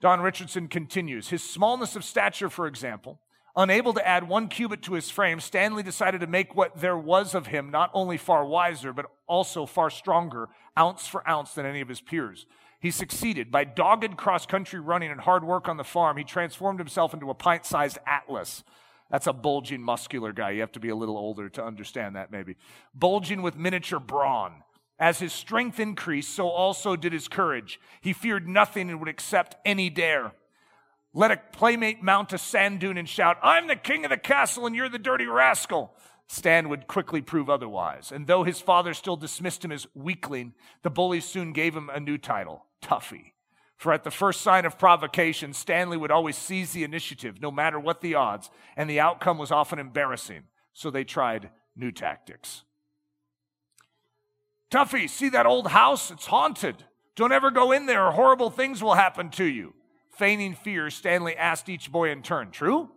[0.00, 3.18] Don Richardson continues His smallness of stature, for example,
[3.58, 7.34] unable to add one cubit to his frame, Stanley decided to make what there was
[7.34, 11.80] of him not only far wiser, but also far stronger, ounce for ounce, than any
[11.80, 12.46] of his peers.
[12.80, 13.50] He succeeded.
[13.50, 17.28] By dogged cross country running and hard work on the farm, he transformed himself into
[17.30, 18.62] a pint sized Atlas.
[19.10, 20.50] That's a bulging, muscular guy.
[20.50, 22.56] You have to be a little older to understand that, maybe.
[22.94, 24.62] Bulging with miniature brawn.
[25.00, 27.80] As his strength increased, so also did his courage.
[28.00, 30.32] He feared nothing and would accept any dare.
[31.14, 34.66] Let a playmate mount a sand dune and shout, I'm the king of the castle
[34.66, 35.94] and you're the dirty rascal.
[36.26, 38.12] Stan would quickly prove otherwise.
[38.12, 41.98] And though his father still dismissed him as weakling, the bullies soon gave him a
[41.98, 43.32] new title, Tuffy.
[43.78, 47.78] For at the first sign of provocation, Stanley would always seize the initiative, no matter
[47.78, 50.42] what the odds, and the outcome was often embarrassing.
[50.74, 52.64] So they tried new tactics.
[54.70, 56.10] Tuffy, see that old house?
[56.10, 56.84] It's haunted.
[57.16, 59.74] Don't ever go in there, or horrible things will happen to you.
[60.18, 62.90] Feigning fear, Stanley asked each boy in turn, True?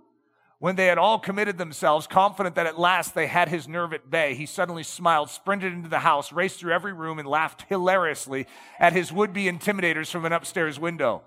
[0.57, 4.09] When they had all committed themselves, confident that at last they had his nerve at
[4.09, 8.47] bay, he suddenly smiled, sprinted into the house, raced through every room, and laughed hilariously
[8.79, 11.21] at his would be intimidators from an upstairs window.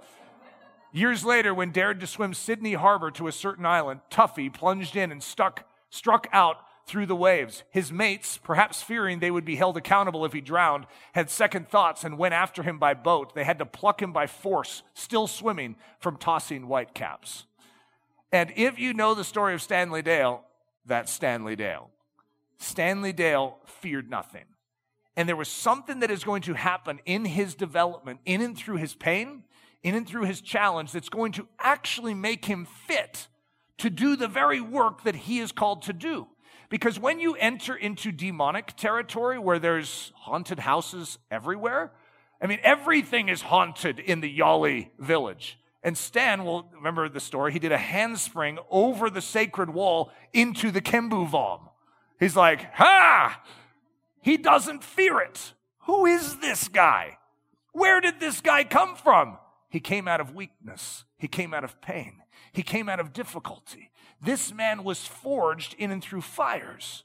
[0.93, 5.13] Years later, when dared to swim Sydney Harbor to a certain island, Tuffy plunged in
[5.13, 7.63] and stuck, struck out through the waves.
[7.71, 12.05] His mates, perhaps fearing they would be held accountable if he drowned, had second thoughts
[12.05, 13.35] and went after him by boat.
[13.35, 17.47] They had to pluck him by force, still swimming, from tossing whitecaps.
[18.33, 20.45] And if you know the story of Stanley Dale,
[20.85, 21.91] that's Stanley Dale.
[22.59, 24.45] Stanley Dale feared nothing.
[25.17, 28.77] And there was something that is going to happen in his development, in and through
[28.77, 29.45] his pain,
[29.83, 33.29] in and through his challenge, that's going to actually make him fit
[33.79, 36.27] to do the very work that he is called to do.
[36.69, 41.93] Because when you enter into demonic territory where there's haunted houses everywhere,
[42.41, 45.59] I mean, everything is haunted in the Yali village.
[45.83, 47.53] And Stan will remember the story.
[47.53, 51.61] He did a handspring over the sacred wall into the kembu-vam.
[52.19, 53.43] He's like, ha!
[54.23, 55.53] He doesn't fear it.
[55.81, 57.19] Who is this guy?
[57.73, 59.37] Where did this guy come from?
[59.69, 61.05] He came out of weakness.
[61.25, 62.21] He came out of pain.
[62.53, 63.91] He came out of difficulty.
[64.21, 67.03] This man was forged in and through fires.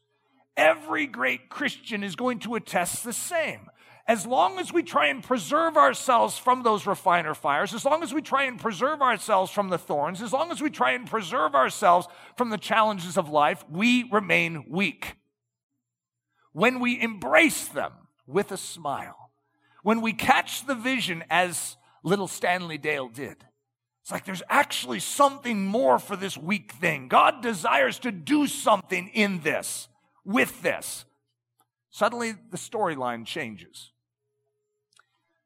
[0.58, 3.70] Every great Christian is going to attest the same
[4.10, 8.14] as long as we try and preserve ourselves from those refiner fires, as long as
[8.14, 11.56] we try and preserve ourselves from the thorns, as long as we try and preserve
[11.56, 12.06] ourselves
[12.36, 15.16] from the challenges of life, we remain weak.
[16.52, 17.94] When we embrace them
[18.28, 19.32] with a smile,
[19.82, 23.46] when we catch the vision as little Stanley Dale did,
[24.10, 27.10] it's like there's actually something more for this weak thing.
[27.10, 29.88] God desires to do something in this,
[30.26, 31.06] with this.
[31.92, 33.92] Suddenly, the storyline changes.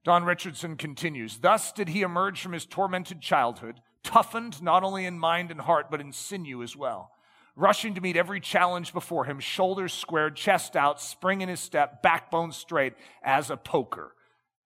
[0.05, 5.19] Don Richardson continues Thus did he emerge from his tormented childhood, toughened not only in
[5.19, 7.11] mind and heart, but in sinew as well.
[7.57, 12.01] Rushing to meet every challenge before him, shoulders squared, chest out, spring in his step,
[12.01, 12.93] backbone straight,
[13.25, 14.13] as a poker,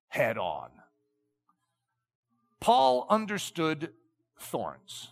[0.06, 0.70] head on.
[2.60, 3.92] Paul understood
[4.38, 5.08] thorns.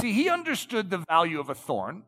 [0.00, 2.04] See, he understood the value of a thorn,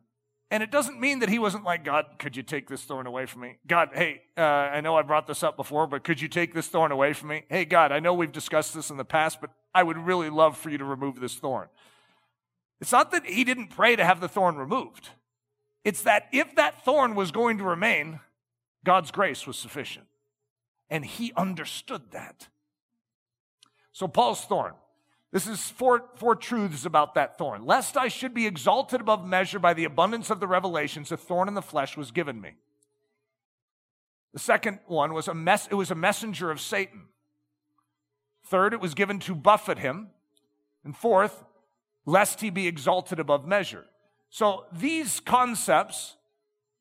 [0.49, 3.25] and it doesn't mean that he wasn't like, God, could you take this thorn away
[3.25, 3.57] from me?
[3.67, 6.67] God, hey, uh, I know I brought this up before, but could you take this
[6.67, 7.43] thorn away from me?
[7.49, 10.57] Hey, God, I know we've discussed this in the past, but I would really love
[10.57, 11.67] for you to remove this thorn.
[12.79, 15.09] It's not that he didn't pray to have the thorn removed.
[15.83, 18.19] It's that if that thorn was going to remain,
[18.85, 20.07] God's grace was sufficient.
[20.89, 22.47] And he understood that.
[23.93, 24.73] So, Paul's thorn.
[25.31, 27.65] This is four, four truths about that thorn.
[27.65, 31.47] Lest I should be exalted above measure by the abundance of the revelations, a thorn
[31.47, 32.51] in the flesh was given me.
[34.33, 37.03] The second one was a mess, it was a messenger of Satan.
[38.45, 40.09] Third, it was given to buffet him.
[40.83, 41.43] And fourth,
[42.05, 43.85] lest he be exalted above measure.
[44.29, 46.15] So these concepts,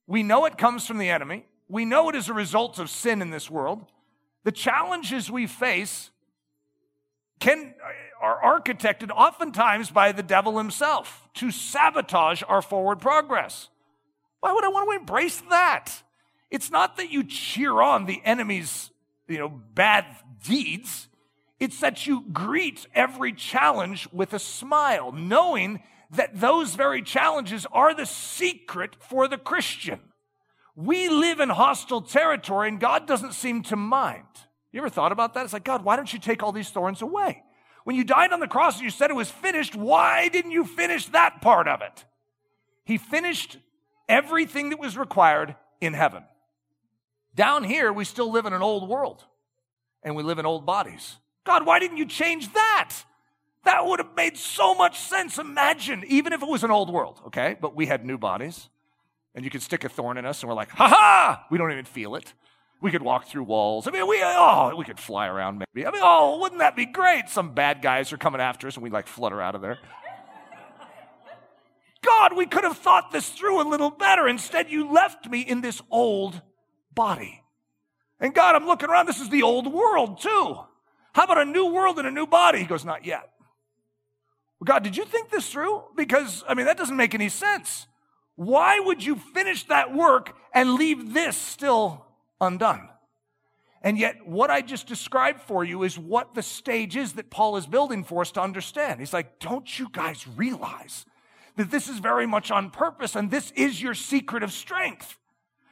[0.06, 1.46] we know it comes from the enemy.
[1.68, 3.86] We know it is a result of sin in this world.
[4.44, 6.10] The challenges we face
[7.42, 7.74] can,
[8.20, 13.68] are architected oftentimes by the devil himself to sabotage our forward progress.
[14.40, 15.90] Why would I want to embrace that?
[16.52, 18.90] It's not that you cheer on the enemy's,
[19.26, 20.06] you know, bad
[20.44, 21.08] deeds.
[21.58, 27.92] It's that you greet every challenge with a smile, knowing that those very challenges are
[27.92, 29.98] the secret for the Christian.
[30.76, 34.26] We live in hostile territory and God doesn't seem to mind.
[34.72, 35.44] You ever thought about that?
[35.44, 37.42] It's like, God, why don't you take all these thorns away?
[37.84, 40.64] When you died on the cross and you said it was finished, why didn't you
[40.64, 42.04] finish that part of it?
[42.84, 43.58] He finished
[44.08, 46.24] everything that was required in heaven.
[47.34, 49.24] Down here, we still live in an old world
[50.02, 51.16] and we live in old bodies.
[51.44, 52.94] God, why didn't you change that?
[53.64, 55.38] That would have made so much sense.
[55.38, 57.56] Imagine, even if it was an old world, okay?
[57.60, 58.68] But we had new bodies
[59.34, 61.46] and you could stick a thorn in us and we're like, ha ha!
[61.50, 62.32] We don't even feel it.
[62.82, 63.86] We could walk through walls.
[63.86, 65.86] I mean, we, oh, we could fly around maybe.
[65.86, 67.28] I mean, oh, wouldn't that be great?
[67.28, 69.78] Some bad guys are coming after us and we like flutter out of there.
[72.04, 74.26] God, we could have thought this through a little better.
[74.26, 76.42] Instead, you left me in this old
[76.92, 77.44] body.
[78.18, 79.06] And God, I'm looking around.
[79.06, 80.58] This is the old world too.
[81.14, 82.58] How about a new world and a new body?
[82.58, 83.30] He goes, Not yet.
[84.58, 85.84] Well, God, did you think this through?
[85.96, 87.86] Because, I mean, that doesn't make any sense.
[88.34, 92.06] Why would you finish that work and leave this still
[92.42, 92.88] undone.
[93.80, 97.56] And yet, what I just described for you is what the stage is that Paul
[97.56, 99.00] is building for us to understand.
[99.00, 101.04] He's like, don't you guys realize
[101.56, 105.18] that this is very much on purpose and this is your secret of strength?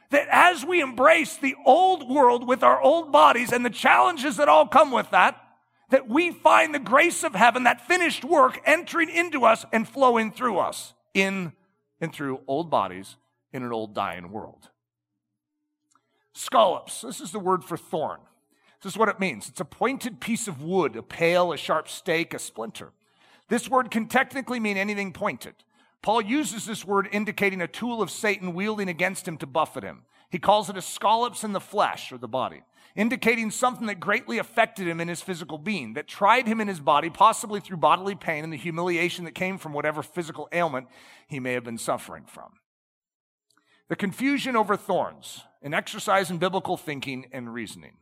[0.09, 4.49] That as we embrace the old world with our old bodies and the challenges that
[4.49, 5.41] all come with that,
[5.89, 10.31] that we find the grace of heaven, that finished work entering into us and flowing
[10.31, 11.53] through us in
[12.01, 13.15] and through old bodies
[13.53, 14.70] in an old dying world.
[16.33, 18.19] Skolops, this is the word for thorn.
[18.81, 21.87] This is what it means it's a pointed piece of wood, a pail, a sharp
[21.87, 22.91] stake, a splinter.
[23.47, 25.55] This word can technically mean anything pointed.
[26.01, 30.03] Paul uses this word indicating a tool of Satan wielding against him to buffet him.
[30.31, 32.63] He calls it a skolops in the flesh or the body,
[32.95, 36.79] indicating something that greatly affected him in his physical being, that tried him in his
[36.79, 40.87] body, possibly through bodily pain and the humiliation that came from whatever physical ailment
[41.27, 42.53] he may have been suffering from.
[43.91, 47.97] The confusion over thorns, an exercise in biblical thinking and reasoning.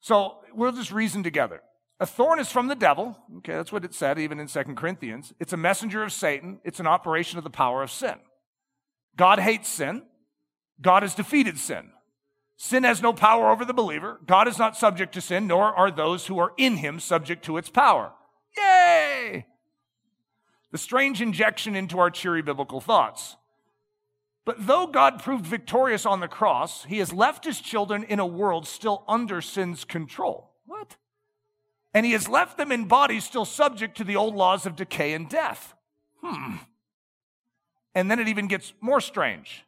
[0.00, 1.60] So we'll just reason together.
[2.00, 3.18] A thorn is from the devil.
[3.36, 5.34] Okay, that's what it said even in Second Corinthians.
[5.40, 6.58] It's a messenger of Satan.
[6.64, 8.14] It's an operation of the power of sin.
[9.14, 10.04] God hates sin.
[10.80, 11.90] God has defeated sin.
[12.56, 14.20] Sin has no power over the believer.
[14.26, 17.58] God is not subject to sin, nor are those who are in him subject to
[17.58, 18.12] its power.
[18.56, 19.44] Yay!
[20.72, 23.36] The strange injection into our cheery biblical thoughts.
[24.44, 28.26] But though God proved victorious on the cross, he has left his children in a
[28.26, 30.50] world still under sin's control.
[30.66, 30.96] What?
[31.92, 35.12] And he has left them in bodies still subject to the old laws of decay
[35.12, 35.74] and death.
[36.22, 36.56] Hmm.
[37.94, 39.64] And then it even gets more strange.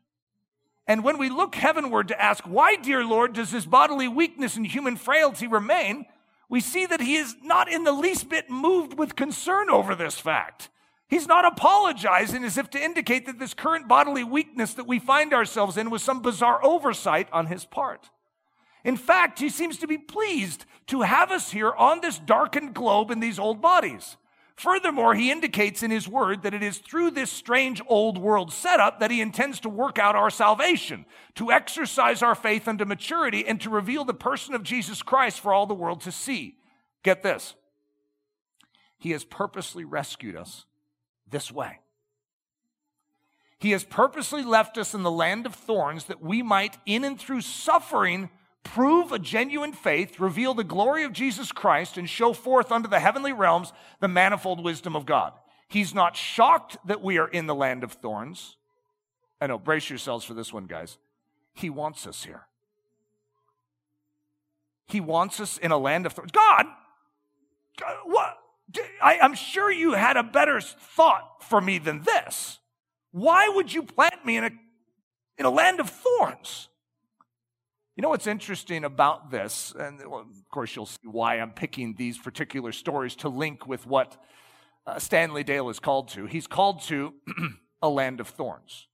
[0.86, 4.66] And when we look heavenward to ask, why, dear Lord, does this bodily weakness and
[4.66, 6.06] human frailty remain?
[6.48, 10.18] We see that he is not in the least bit moved with concern over this
[10.18, 10.70] fact.
[11.12, 15.34] He's not apologizing as if to indicate that this current bodily weakness that we find
[15.34, 18.08] ourselves in was some bizarre oversight on his part.
[18.82, 23.10] In fact, he seems to be pleased to have us here on this darkened globe
[23.10, 24.16] in these old bodies.
[24.56, 28.98] Furthermore, he indicates in his word that it is through this strange old world setup
[29.00, 31.04] that he intends to work out our salvation,
[31.34, 35.52] to exercise our faith unto maturity, and to reveal the person of Jesus Christ for
[35.52, 36.56] all the world to see.
[37.02, 37.52] Get this.
[38.96, 40.64] He has purposely rescued us
[41.32, 41.80] this way.
[43.58, 47.18] He has purposely left us in the land of thorns that we might, in and
[47.18, 48.30] through suffering,
[48.64, 53.00] prove a genuine faith, reveal the glory of Jesus Christ, and show forth unto the
[53.00, 55.32] heavenly realms the manifold wisdom of God.
[55.68, 58.56] He's not shocked that we are in the land of thorns.
[59.40, 60.98] I know, brace yourselves for this one, guys.
[61.54, 62.42] He wants us here.
[64.86, 66.32] He wants us in a land of thorns.
[66.32, 66.66] God,
[67.78, 68.41] God what?
[69.02, 72.58] I, I'm sure you had a better thought for me than this.
[73.10, 74.50] Why would you plant me in a,
[75.38, 76.68] in a land of thorns?
[77.96, 79.74] You know what's interesting about this?
[79.78, 84.16] And of course, you'll see why I'm picking these particular stories to link with what
[84.86, 86.24] uh, Stanley Dale is called to.
[86.26, 87.12] He's called to
[87.82, 88.86] a land of thorns.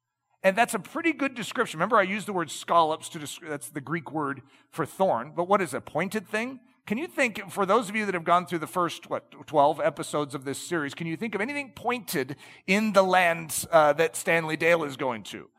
[0.43, 1.79] And that's a pretty good description.
[1.79, 5.33] Remember, I used the word skolops to describe, that's the Greek word for thorn.
[5.35, 6.61] But what is a pointed thing?
[6.89, 9.79] Can you think, for those of you that have gone through the first, what, 12
[9.79, 12.37] episodes of this series, can you think of anything pointed
[12.67, 15.51] in the land uh, that Stanley Dale is going to?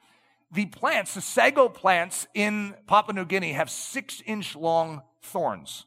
[0.52, 5.86] The plants, the sago plants in Papua New Guinea have six inch long thorns.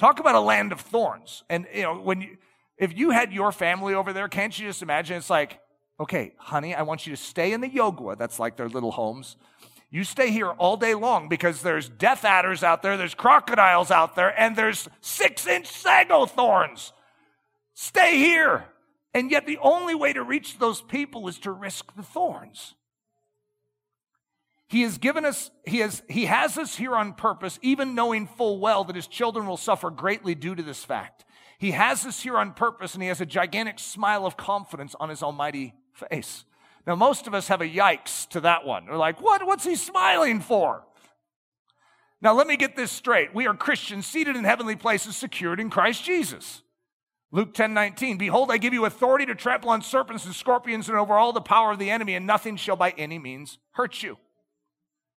[0.00, 1.44] Talk about a land of thorns.
[1.48, 2.36] And, you know, when you,
[2.76, 5.16] if you had your family over there, can't you just imagine?
[5.16, 5.60] It's like,
[6.00, 8.18] okay, honey, I want you to stay in the Yogwa.
[8.18, 9.36] That's like their little homes.
[9.90, 14.16] You stay here all day long because there's death adders out there, there's crocodiles out
[14.16, 16.92] there, and there's six inch sago thorns.
[17.74, 18.64] Stay here.
[19.14, 22.74] And yet, the only way to reach those people is to risk the thorns.
[24.68, 28.58] He has given us, he has, he has us here on purpose, even knowing full
[28.58, 31.24] well that his children will suffer greatly due to this fact.
[31.58, 35.08] He has us here on purpose, and he has a gigantic smile of confidence on
[35.08, 36.44] his almighty face.
[36.86, 38.86] Now, most of us have a yikes to that one.
[38.86, 39.44] We're like, what?
[39.44, 40.84] What's he smiling for?
[42.22, 43.34] Now, let me get this straight.
[43.34, 46.62] We are Christians seated in heavenly places, secured in Christ Jesus.
[47.32, 50.96] Luke 10 19, Behold, I give you authority to trample on serpents and scorpions and
[50.96, 54.16] over all the power of the enemy, and nothing shall by any means hurt you.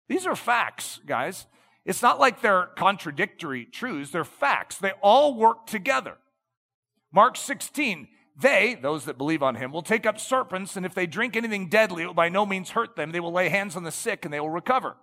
[0.08, 1.46] These are facts, guys.
[1.84, 4.78] It's not like they're contradictory truths, they're facts.
[4.78, 6.16] They all work together.
[7.12, 8.08] Mark 16,
[8.40, 11.68] they, those that believe on him, will take up serpents, and if they drink anything
[11.68, 13.10] deadly, it will by no means hurt them.
[13.10, 14.96] They will lay hands on the sick and they will recover.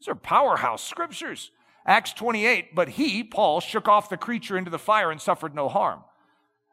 [0.00, 1.52] These are powerhouse scriptures.
[1.86, 5.68] Acts 28, but he, Paul, shook off the creature into the fire and suffered no
[5.68, 6.00] harm.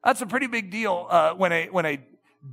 [0.04, 2.00] That's a pretty big deal uh, when, a, when a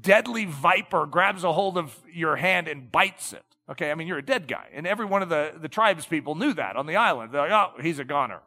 [0.01, 3.45] deadly viper grabs a hold of your hand and bites it.
[3.69, 4.69] Okay, I mean, you're a dead guy.
[4.75, 7.33] And every one of the, the tribes people knew that on the island.
[7.33, 8.43] They're like, oh, he's a goner.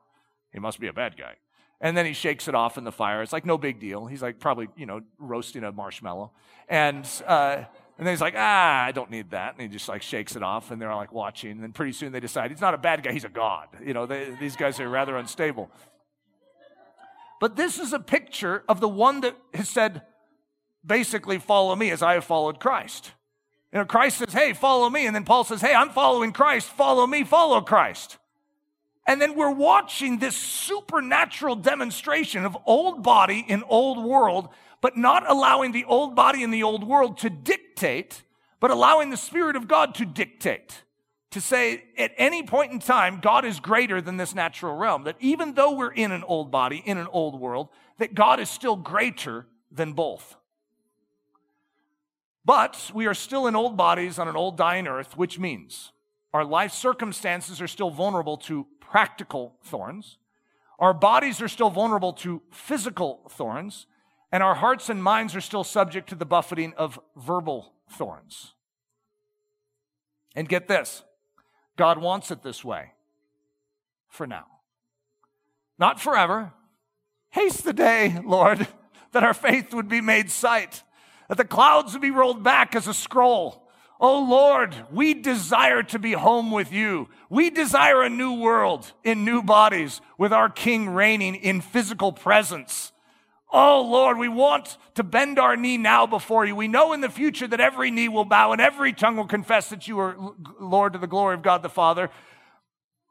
[0.53, 1.35] He must be a bad guy.
[1.79, 3.21] And then he shakes it off in the fire.
[3.21, 4.07] It's like no big deal.
[4.07, 6.31] He's like probably, you know, roasting a marshmallow.
[6.67, 7.63] And, uh,
[7.97, 9.53] and then he's like, ah, I don't need that.
[9.53, 11.51] And he just like shakes it off and they're like watching.
[11.51, 13.67] And then pretty soon they decide he's not a bad guy, he's a god.
[13.83, 15.69] You know, they, these guys are rather unstable.
[17.39, 20.01] But this is a picture of the one that has said,
[20.85, 23.11] basically, follow me as I have followed Christ.
[23.71, 25.05] You know, Christ says, hey, follow me.
[25.05, 26.67] And then Paul says, hey, I'm following Christ.
[26.69, 28.17] Follow me, follow Christ.
[29.07, 34.49] And then we're watching this supernatural demonstration of old body in old world,
[34.81, 38.23] but not allowing the old body in the old world to dictate,
[38.59, 40.83] but allowing the Spirit of God to dictate.
[41.31, 45.05] To say at any point in time, God is greater than this natural realm.
[45.05, 48.49] That even though we're in an old body, in an old world, that God is
[48.49, 50.35] still greater than both.
[52.43, 55.91] But we are still in old bodies on an old dying earth, which means
[56.33, 60.17] our life circumstances are still vulnerable to practical thorns.
[60.79, 63.87] Our bodies are still vulnerable to physical thorns,
[64.31, 68.53] and our hearts and minds are still subject to the buffeting of verbal thorns.
[70.35, 71.03] And get this
[71.77, 72.93] God wants it this way.
[74.09, 74.45] for now.
[75.77, 76.53] Not forever.
[77.29, 78.67] Haste the day, Lord,
[79.11, 80.81] that our faith would be made sight,
[81.27, 83.66] that the clouds would be rolled back as a scroll.
[83.99, 87.09] Oh Lord, we desire to be home with you.
[87.29, 92.91] We desire a new world in new bodies with our King reigning in physical presence.
[93.51, 96.55] Oh Lord, we want to bend our knee now before you.
[96.55, 99.69] We know in the future that every knee will bow and every tongue will confess
[99.69, 100.15] that you are
[100.59, 102.11] Lord to the glory of God the Father.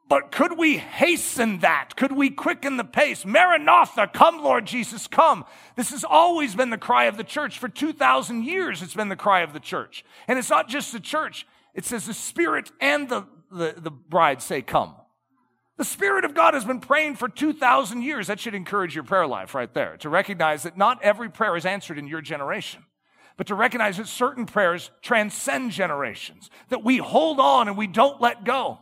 [0.09, 1.95] But could we hasten that?
[1.97, 3.25] Could we quicken the pace?
[3.25, 5.43] Maranatha, come, Lord Jesus, come.
[5.75, 7.59] This has always been the cry of the church.
[7.59, 10.05] For 2,000 years, it's been the cry of the church.
[10.27, 14.41] And it's not just the church, it says the Spirit and the, the, the bride
[14.41, 14.95] say, Come.
[15.75, 18.27] The Spirit of God has been praying for 2,000 years.
[18.27, 21.67] That should encourage your prayer life right there to recognize that not every prayer is
[21.67, 22.83] answered in your generation,
[23.35, 28.19] but to recognize that certain prayers transcend generations, that we hold on and we don't
[28.19, 28.79] let go.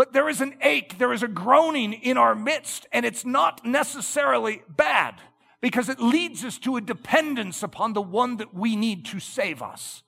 [0.00, 3.66] But there is an ache, there is a groaning in our midst, and it's not
[3.66, 5.16] necessarily bad
[5.60, 9.60] because it leads us to a dependence upon the one that we need to save
[9.60, 10.02] us.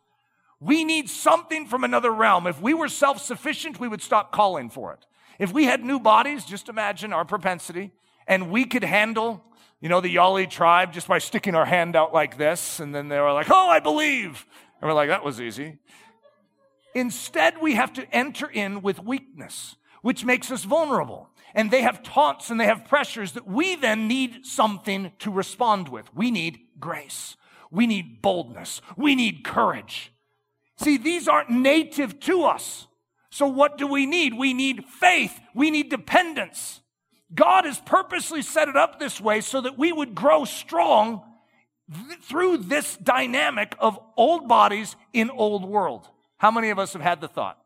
[0.61, 2.47] We need something from another realm.
[2.47, 5.05] If we were self sufficient, we would stop calling for it.
[5.39, 7.93] If we had new bodies, just imagine our propensity,
[8.27, 9.45] and we could handle,
[9.83, 13.09] you know, the Yali tribe just by sticking our hand out like this, and then
[13.09, 14.47] they were like, oh, I believe.
[14.81, 15.81] And we're like, that was easy.
[16.95, 21.31] Instead, we have to enter in with weakness, which makes us vulnerable.
[21.55, 25.89] And they have taunts and they have pressures that we then need something to respond
[25.89, 26.15] with.
[26.15, 27.37] We need grace.
[27.71, 28.81] We need boldness.
[28.97, 30.13] We need courage.
[30.77, 32.87] See, these aren't native to us.
[33.31, 34.35] So what do we need?
[34.35, 35.41] We need faith.
[35.55, 36.81] We need dependence.
[37.35, 41.23] God has purposely set it up this way so that we would grow strong
[41.91, 46.09] th- through this dynamic of old bodies in old world.
[46.37, 47.62] How many of us have had the thought,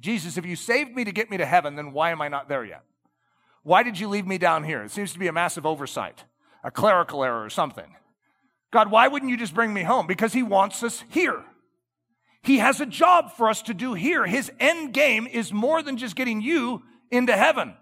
[0.00, 2.48] Jesus, if you saved me to get me to heaven, then why am I not
[2.48, 2.84] there yet?
[3.62, 4.82] Why did you leave me down here?
[4.82, 6.24] It seems to be a massive oversight,
[6.62, 7.96] a clerical error or something.
[8.70, 10.06] God, why wouldn't you just bring me home?
[10.06, 11.44] Because He wants us here.
[12.42, 14.24] He has a job for us to do here.
[14.26, 17.74] His end game is more than just getting you into heaven.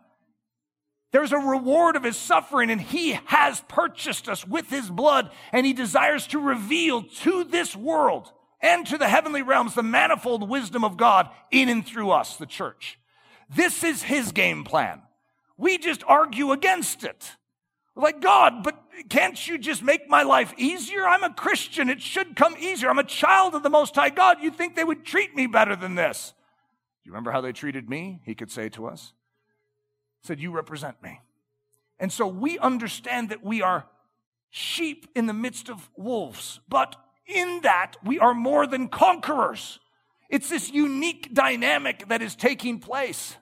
[1.12, 5.64] There's a reward of his suffering, and he has purchased us with his blood, and
[5.64, 8.32] he desires to reveal to this world
[8.66, 12.46] and to the heavenly realms the manifold wisdom of God in and through us, the
[12.46, 12.98] church.
[13.48, 15.02] This is his game plan.
[15.56, 17.36] We just argue against it.
[17.94, 21.06] Like, God, but can't you just make my life easier?
[21.06, 21.88] I'm a Christian.
[21.88, 22.90] It should come easier.
[22.90, 24.38] I'm a child of the Most High God.
[24.42, 26.34] You'd think they would treat me better than this.
[27.02, 28.20] Do you remember how they treated me?
[28.24, 29.12] He could say to us.
[30.20, 31.20] He said, You represent me.
[31.98, 33.86] And so we understand that we are
[34.50, 36.96] sheep in the midst of wolves, but
[37.26, 39.78] in that we are more than conquerors.
[40.28, 43.36] It's this unique dynamic that is taking place.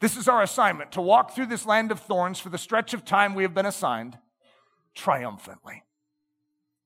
[0.00, 3.04] This is our assignment to walk through this land of thorns for the stretch of
[3.04, 4.18] time we have been assigned
[4.94, 5.82] triumphantly.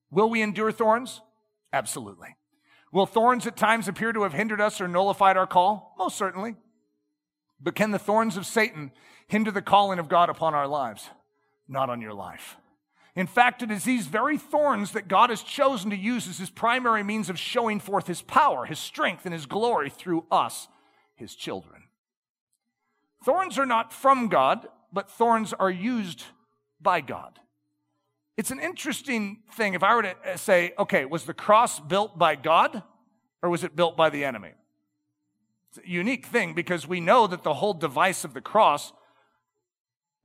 [0.09, 1.21] Will we endure thorns?
[1.71, 2.35] Absolutely.
[2.91, 5.95] Will thorns at times appear to have hindered us or nullified our call?
[5.97, 6.55] Most certainly.
[7.59, 8.91] But can the thorns of Satan
[9.27, 11.09] hinder the calling of God upon our lives?
[11.67, 12.57] Not on your life.
[13.15, 16.49] In fact, it is these very thorns that God has chosen to use as his
[16.49, 20.67] primary means of showing forth his power, his strength, and his glory through us,
[21.15, 21.83] his children.
[23.23, 26.23] Thorns are not from God, but thorns are used
[26.81, 27.39] by God.
[28.35, 29.75] It's an interesting thing.
[29.75, 32.81] If I were to uh, say, okay, was the cross built by God
[33.43, 34.51] or was it built by the enemy?
[35.69, 38.91] It's a unique thing because we know that the whole device of the cross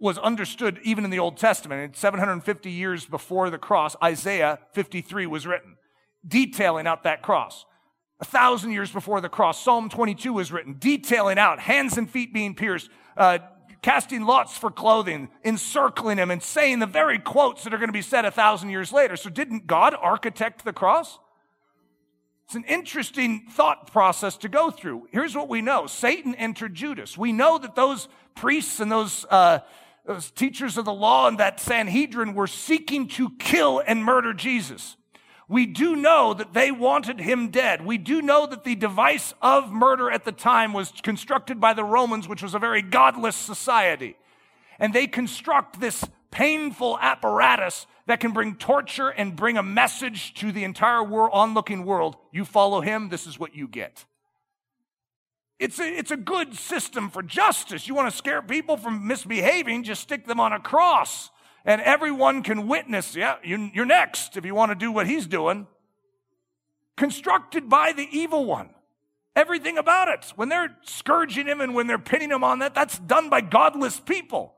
[0.01, 1.97] was understood even in the Old Testament.
[1.97, 5.77] 750 years before the cross, Isaiah 53 was written,
[6.27, 7.65] detailing out that cross.
[8.21, 12.33] A thousand years before the cross, Psalm 22 was written, detailing out hands and feet
[12.33, 13.39] being pierced, uh,
[13.83, 17.93] casting lots for clothing, encircling him, and saying the very quotes that are going to
[17.93, 19.17] be said a thousand years later.
[19.17, 21.19] So, didn't God architect the cross?
[22.47, 25.09] It's an interesting thought process to go through.
[25.13, 27.19] Here's what we know Satan entered Judas.
[27.19, 29.59] We know that those priests and those uh,
[30.09, 34.97] those teachers of the law and that Sanhedrin were seeking to kill and murder Jesus.
[35.49, 37.85] We do know that they wanted him dead.
[37.85, 41.85] We do know that the device of murder at the time was constructed by the
[41.85, 44.17] Romans, which was a very godless society.
[44.79, 50.53] And they construct this painful apparatus that can bring torture and bring a message to
[50.53, 52.17] the entire world, onlooking world.
[52.33, 54.07] You follow him, this is what you get.
[55.59, 57.89] It's a, it's a good system for justice.
[57.89, 61.31] You want to scare people from misbehaving, just stick them on a cross.
[61.65, 65.67] And everyone can witness, yeah, you're next if you want to do what he's doing.
[66.97, 68.71] Constructed by the evil one.
[69.37, 70.33] Everything about it.
[70.37, 74.01] When they're scourging him and when they're pinning him on that, that's done by godless
[74.01, 74.55] people.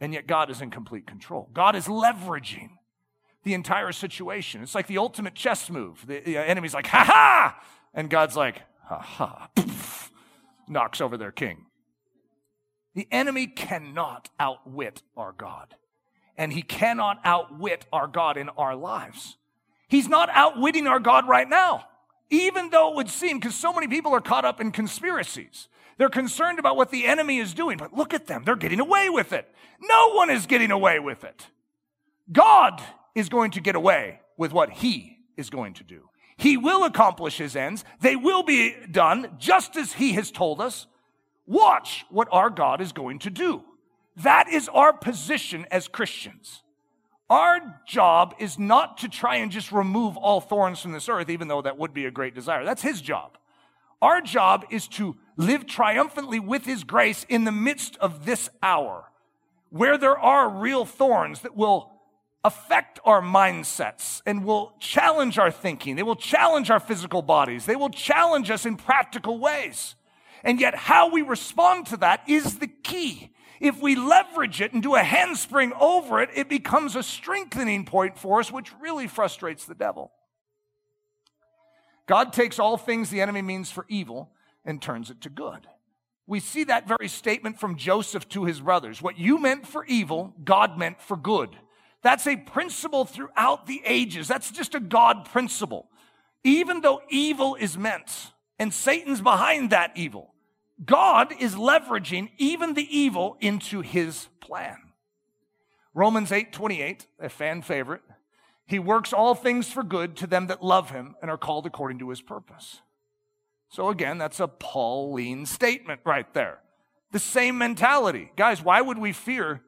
[0.00, 1.48] And yet God is in complete control.
[1.52, 2.70] God is leveraging
[3.44, 4.62] the entire situation.
[4.62, 6.04] It's like the ultimate chess move.
[6.06, 7.60] The, the enemy's like, ha ha!
[7.94, 9.50] And God's like, ha ha,
[10.68, 11.66] knocks over their king.
[12.94, 15.74] The enemy cannot outwit our God.
[16.36, 19.36] And he cannot outwit our God in our lives.
[19.88, 21.84] He's not outwitting our God right now.
[22.30, 25.68] Even though it would seem, because so many people are caught up in conspiracies.
[25.98, 28.42] They're concerned about what the enemy is doing, but look at them.
[28.44, 29.48] They're getting away with it.
[29.80, 31.46] No one is getting away with it.
[32.32, 32.82] God
[33.14, 36.08] is going to get away with what he is going to do.
[36.36, 37.84] He will accomplish his ends.
[38.00, 40.86] They will be done just as he has told us.
[41.46, 43.64] Watch what our God is going to do.
[44.16, 46.62] That is our position as Christians.
[47.28, 51.48] Our job is not to try and just remove all thorns from this earth, even
[51.48, 52.64] though that would be a great desire.
[52.64, 53.36] That's His job.
[54.00, 59.10] Our job is to live triumphantly with His grace in the midst of this hour,
[59.70, 61.92] where there are real thorns that will
[62.46, 65.96] affect our mindsets and will challenge our thinking.
[65.96, 67.66] They will challenge our physical bodies.
[67.66, 69.96] They will challenge us in practical ways.
[70.44, 73.32] And yet, how we respond to that is the key.
[73.60, 78.16] If we leverage it and do a handspring over it, it becomes a strengthening point
[78.16, 80.12] for us, which really frustrates the devil.
[82.06, 84.30] God takes all things the enemy means for evil
[84.64, 85.66] and turns it to good.
[86.28, 89.02] We see that very statement from Joseph to his brothers.
[89.02, 91.56] What you meant for evil, God meant for good.
[92.02, 94.28] That's a principle throughout the ages.
[94.28, 95.88] That's just a God principle.
[96.44, 100.34] Even though evil is meant, and Satan's behind that evil,
[100.84, 104.76] God is leveraging even the evil into his plan.
[105.94, 108.02] Romans 8 28, a fan favorite.
[108.66, 112.00] He works all things for good to them that love him and are called according
[112.00, 112.80] to his purpose.
[113.68, 116.58] So again, that's a Pauline statement right there.
[117.12, 118.32] The same mentality.
[118.36, 119.62] Guys, why would we fear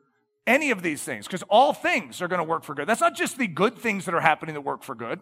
[0.49, 1.27] any of these things?
[1.27, 2.89] Because all things are going to work for good.
[2.89, 5.21] That's not just the good things that are happening that work for good.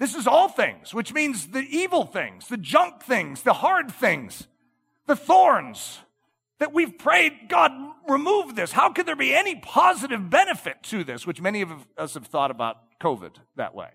[0.00, 4.48] This is all things, which means the evil things, the junk things, the hard things
[5.06, 5.98] the thorns
[6.60, 7.72] that we've prayed, God,
[8.08, 8.72] remove this.
[8.72, 11.26] How could there be any positive benefit to this?
[11.26, 13.88] Which many of us have thought about COVID that way.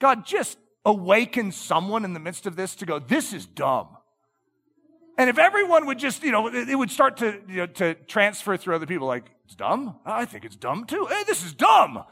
[0.00, 3.88] God, just awaken someone in the midst of this to go, this is dumb.
[5.18, 8.56] And if everyone would just, you know, it would start to, you know, to transfer
[8.56, 9.94] through other people like, it's dumb?
[10.04, 11.06] I think it's dumb too.
[11.06, 12.02] Hey, this is dumb.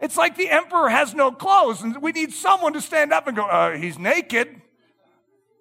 [0.00, 3.36] It's like the emperor has no clothes and we need someone to stand up and
[3.36, 4.62] go, uh, he's naked.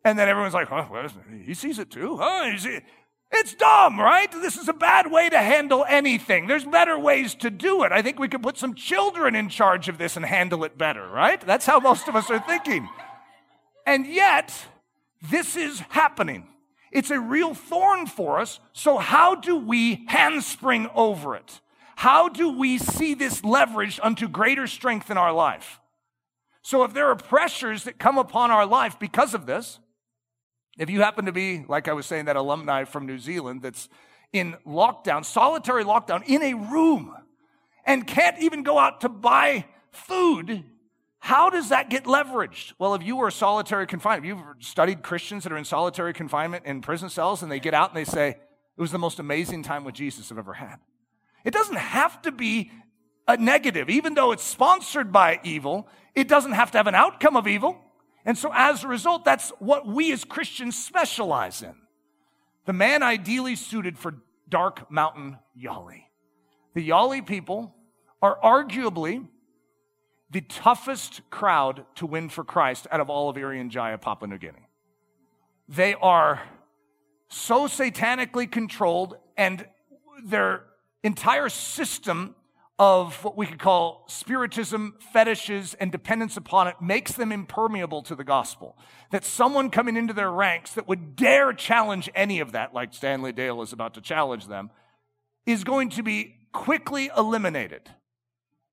[0.06, 1.06] And then everyone's like, huh, well,
[1.44, 2.16] he sees it too.
[2.22, 2.56] Huh?
[3.34, 4.32] It's dumb, right?
[4.32, 6.48] This is a bad way to handle anything.
[6.48, 7.92] There's better ways to do it.
[7.92, 11.06] I think we could put some children in charge of this and handle it better,
[11.10, 11.42] right?
[11.42, 12.88] That's how most of us are thinking.
[13.86, 14.54] And yet,
[15.30, 16.48] this is happening.
[16.94, 18.60] It's a real thorn for us.
[18.72, 21.60] So, how do we handspring over it?
[21.96, 25.82] How do we see this leveraged unto greater strength in our life?
[26.62, 29.80] So, if there are pressures that come upon our life because of this,
[30.78, 33.90] if you happen to be, like I was saying, that alumni from New Zealand that's
[34.32, 37.16] in lockdown, solitary lockdown, in a room,
[37.86, 40.64] and can't even go out to buy food,
[41.24, 42.74] how does that get leveraged?
[42.78, 46.82] Well, if you were solitary confinement, you've studied Christians that are in solitary confinement in
[46.82, 49.86] prison cells, and they get out and they say, it was the most amazing time
[49.86, 50.80] with Jesus I've ever had.
[51.46, 52.72] It doesn't have to be
[53.26, 57.38] a negative, even though it's sponsored by evil, it doesn't have to have an outcome
[57.38, 57.80] of evil.
[58.26, 61.76] And so as a result, that's what we as Christians specialize in.
[62.66, 64.16] The man ideally suited for
[64.50, 66.04] dark mountain Yali.
[66.74, 67.74] The Yali people
[68.22, 69.26] are arguably
[70.34, 74.40] the toughest crowd to win for Christ out of all of Irian Jaya, Papua New
[74.40, 74.68] Guinea.
[75.70, 76.42] They are
[77.30, 79.66] so satanically controlled, and
[80.26, 80.64] their
[81.04, 82.36] entire system
[82.80, 88.16] of what we could call spiritism, fetishes, and dependence upon it makes them impermeable to
[88.16, 88.76] the gospel.
[89.12, 93.32] That someone coming into their ranks that would dare challenge any of that, like Stanley
[93.32, 94.72] Dale is about to challenge them,
[95.46, 97.90] is going to be quickly eliminated.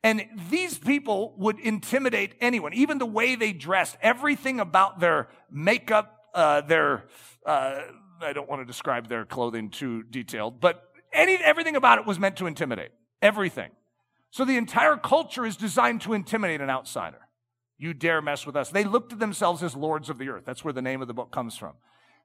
[0.02, 6.16] And these people would intimidate anyone, even the way they dressed, everything about their makeup,
[6.34, 7.04] uh, their,
[7.44, 7.82] uh,
[8.22, 12.18] I don't want to describe their clothing too detailed, but any, everything about it was
[12.18, 12.92] meant to intimidate.
[13.20, 13.70] Everything.
[14.30, 17.18] So the entire culture is designed to intimidate an outsider.
[17.76, 18.70] You dare mess with us.
[18.70, 20.44] They looked at themselves as lords of the earth.
[20.46, 21.74] That's where the name of the book comes from.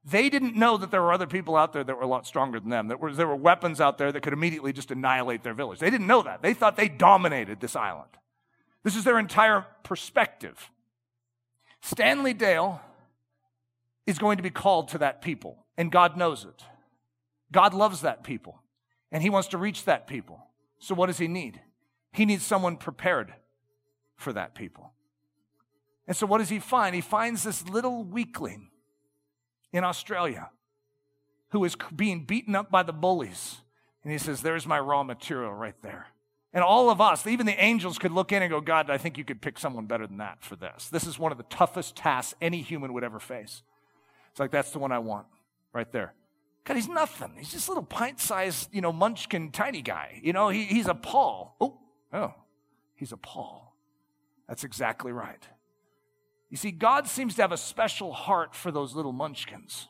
[0.08, 2.60] They didn't know that there were other people out there that were a lot stronger
[2.60, 5.80] than them, that there were weapons out there that could immediately just annihilate their village.
[5.80, 6.44] They didn't know that.
[6.44, 8.12] They thought they dominated this island.
[8.84, 10.70] This is their entire perspective.
[11.82, 12.82] Stanley Dale
[14.06, 16.64] is going to be called to that people, and God knows it.
[17.52, 18.62] God loves that people,
[19.12, 20.40] and He wants to reach that people.
[20.78, 21.62] So, what does He need?
[22.12, 23.34] He needs someone prepared
[24.18, 24.94] for that people.
[26.08, 26.94] And so, what does He find?
[26.94, 28.70] He finds this little weakling
[29.76, 30.50] in Australia
[31.50, 33.58] who is being beaten up by the bullies.
[34.04, 36.08] And He says, There's my raw material right there.
[36.54, 39.18] And all of us, even the angels, could look in and go, God, I think
[39.18, 40.88] you could pick someone better than that for this.
[40.88, 43.62] This is one of the toughest tasks any human would ever face.
[44.32, 45.28] It's like, that's the one I want
[45.74, 46.14] right there.
[46.64, 47.34] God, he's nothing.
[47.38, 50.22] He's just a little pint sized, you know, munchkin tiny guy.
[50.24, 51.58] You know, he, he's a Paul.
[51.60, 51.80] Oh,
[52.14, 52.34] oh,
[52.96, 53.76] he's a Paul.
[54.48, 55.46] That's exactly right.
[56.50, 59.88] You see, God seems to have a special heart for those little munchkins,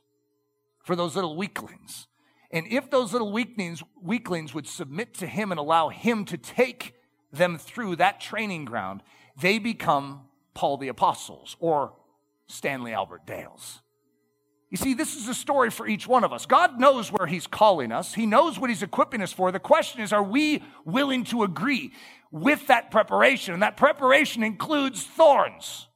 [0.83, 2.07] for those little weaklings.
[2.51, 6.95] And if those little weaklings, weaklings would submit to him and allow him to take
[7.31, 9.03] them through that training ground,
[9.39, 10.21] they become
[10.53, 11.93] Paul the Apostles or
[12.47, 13.81] Stanley Albert Dales.
[14.69, 16.45] You see, this is a story for each one of us.
[16.45, 19.51] God knows where He's calling us, He knows what He's equipping us for.
[19.51, 21.93] The question is, are we willing to agree
[22.31, 23.53] with that preparation?
[23.53, 25.87] And that preparation includes thorns.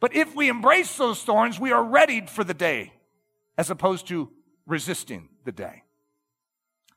[0.00, 2.94] But if we embrace those thorns, we are readied for the day
[3.56, 4.30] as opposed to
[4.66, 5.84] resisting the day.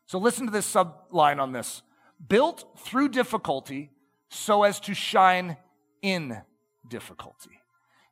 [0.05, 1.81] So listen to this subline on this
[2.27, 3.91] built through difficulty
[4.29, 5.57] so as to shine
[6.01, 6.41] in
[6.87, 7.59] difficulty.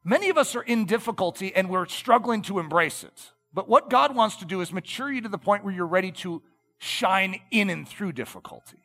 [0.04, 3.32] Many of us are in difficulty and we're struggling to embrace it.
[3.54, 6.12] But what God wants to do is mature you to the point where you're ready
[6.14, 6.42] to
[6.78, 8.80] shine in and through difficulty.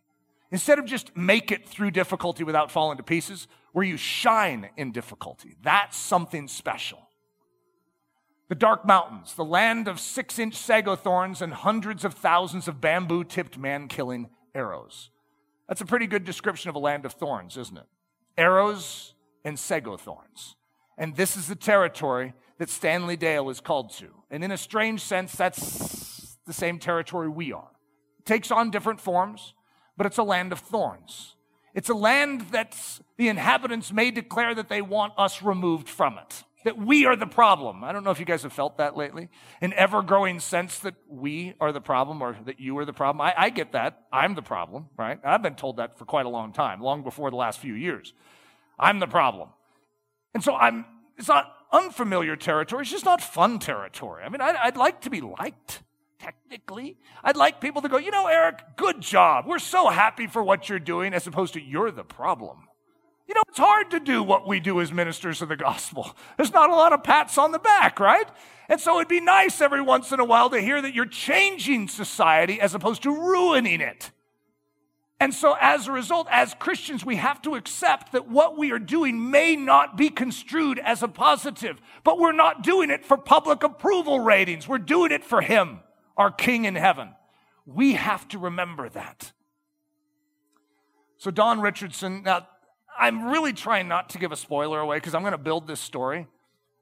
[0.50, 4.90] Instead of just make it through difficulty without falling to pieces, where you shine in
[4.90, 5.54] difficulty.
[5.62, 7.10] That's something special.
[8.48, 12.80] The dark mountains, the land of six inch sago thorns and hundreds of thousands of
[12.80, 15.10] bamboo tipped man killing arrows.
[15.68, 17.84] That's a pretty good description of a land of thorns, isn't it?
[18.38, 19.12] Arrows
[19.44, 20.56] and sago thorns.
[20.96, 24.08] And this is the territory that Stanley Dale is called to.
[24.30, 27.72] And in a strange sense, that's the same territory we are.
[28.20, 29.52] It takes on different forms,
[29.98, 31.36] but it's a land of thorns.
[31.76, 32.76] It's a land that
[33.16, 37.28] the inhabitants may declare that they want us removed from it that we are the
[37.28, 37.84] problem.
[37.84, 39.28] I don't know if you guys have felt that lately.
[39.60, 43.20] An ever growing sense that we are the problem or that you are the problem.
[43.20, 44.02] I, I, get that.
[44.12, 45.20] I'm the problem, right?
[45.24, 48.14] I've been told that for quite a long time, long before the last few years.
[48.80, 49.50] I'm the problem.
[50.34, 50.84] And so I'm,
[51.16, 52.82] it's not unfamiliar territory.
[52.82, 54.24] It's just not fun territory.
[54.24, 55.84] I mean, I'd, I'd like to be liked.
[56.18, 59.46] Technically, I'd like people to go, you know, Eric, good job.
[59.46, 62.68] We're so happy for what you're doing, as opposed to you're the problem.
[63.28, 66.16] You know, it's hard to do what we do as ministers of the gospel.
[66.36, 68.28] There's not a lot of pats on the back, right?
[68.68, 71.88] And so it'd be nice every once in a while to hear that you're changing
[71.88, 74.10] society as opposed to ruining it.
[75.18, 78.78] And so, as a result, as Christians, we have to accept that what we are
[78.78, 83.62] doing may not be construed as a positive, but we're not doing it for public
[83.62, 84.68] approval ratings.
[84.68, 85.80] We're doing it for Him,
[86.16, 87.10] our King in heaven.
[87.64, 89.32] We have to remember that.
[91.18, 92.46] So, Don Richardson, now,
[92.98, 95.80] I'm really trying not to give a spoiler away because I'm going to build this
[95.80, 96.26] story.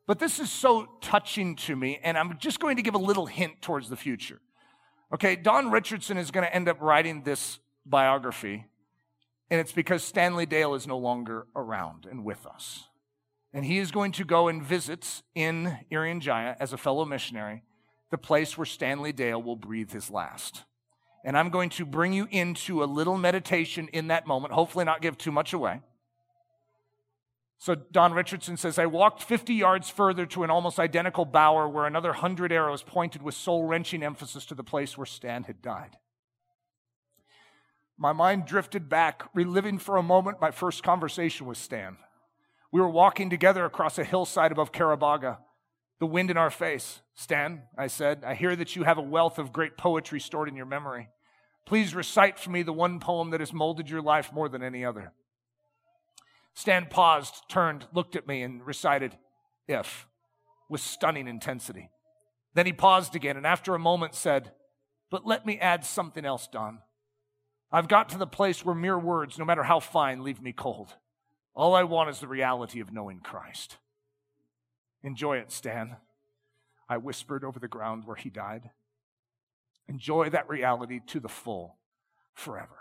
[0.06, 3.26] But this is so touching to me, and I'm just going to give a little
[3.26, 4.40] hint towards the future.
[5.12, 8.66] Okay, Don Richardson is going to end up writing this biography,
[9.50, 12.84] and it's because Stanley Dale is no longer around and with us.
[13.52, 17.62] And he is going to go and visit in Irian Jaya as a fellow missionary,
[18.14, 20.62] the place where Stanley Dale will breathe his last.
[21.24, 25.02] And I'm going to bring you into a little meditation in that moment, hopefully, not
[25.02, 25.80] give too much away.
[27.58, 31.86] So Don Richardson says, I walked 50 yards further to an almost identical bower where
[31.86, 35.96] another hundred arrows pointed with soul wrenching emphasis to the place where Stan had died.
[37.98, 41.96] My mind drifted back, reliving for a moment my first conversation with Stan.
[42.70, 45.38] We were walking together across a hillside above Karabaga,
[45.98, 47.00] the wind in our face.
[47.14, 50.56] Stan, I said, I hear that you have a wealth of great poetry stored in
[50.56, 51.08] your memory.
[51.64, 54.84] Please recite for me the one poem that has molded your life more than any
[54.84, 55.12] other.
[56.54, 59.16] Stan paused, turned, looked at me, and recited
[59.66, 60.06] If
[60.68, 61.90] with stunning intensity.
[62.54, 64.52] Then he paused again and after a moment said,
[65.10, 66.80] But let me add something else, Don.
[67.72, 70.94] I've got to the place where mere words, no matter how fine, leave me cold.
[71.54, 73.78] All I want is the reality of knowing Christ.
[75.02, 75.96] Enjoy it, Stan.
[76.88, 78.70] I whispered over the ground where he died.
[79.88, 81.76] Enjoy that reality to the full
[82.34, 82.78] forever.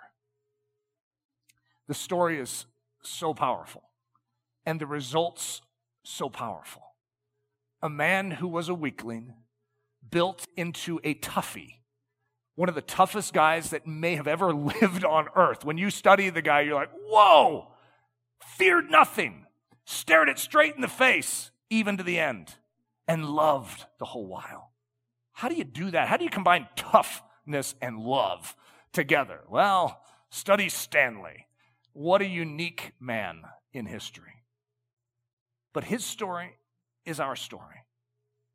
[1.88, 2.66] The story is
[3.04, 3.84] so powerful,
[4.66, 5.62] and the results
[6.04, 6.82] so powerful.
[7.82, 9.34] A man who was a weakling
[10.10, 11.80] built into a toughie,
[12.56, 15.66] one of the toughest guys that may have ever lived on earth.
[15.66, 17.68] When you study the guy, you're like, whoa,
[18.42, 19.46] feared nothing,
[19.86, 22.56] stared it straight in the face, even to the end.
[23.08, 24.72] And loved the whole while.
[25.34, 26.08] How do you do that?
[26.08, 28.56] How do you combine toughness and love
[28.92, 29.42] together?
[29.50, 31.48] Well, study Stanley.
[31.94, 33.42] What a unique man
[33.72, 34.44] in history.
[35.74, 36.58] But his story
[37.06, 37.84] is our story.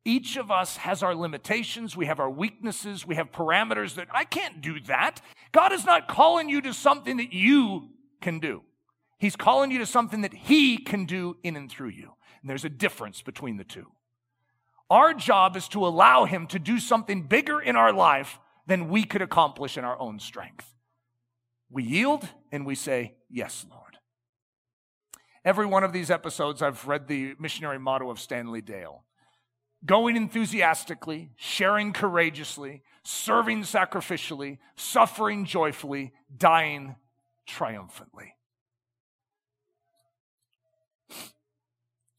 [0.05, 1.95] Each of us has our limitations.
[1.95, 3.05] We have our weaknesses.
[3.05, 5.21] We have parameters that I can't do that.
[5.51, 7.89] God is not calling you to something that you
[8.21, 8.63] can do.
[9.19, 12.13] He's calling you to something that He can do in and through you.
[12.41, 13.87] And there's a difference between the two.
[14.89, 19.03] Our job is to allow Him to do something bigger in our life than we
[19.03, 20.73] could accomplish in our own strength.
[21.69, 23.97] We yield and we say, Yes, Lord.
[25.45, 29.03] Every one of these episodes, I've read the missionary motto of Stanley Dale
[29.85, 36.95] going enthusiastically, sharing courageously, serving sacrificially, suffering joyfully, dying
[37.45, 38.35] triumphantly.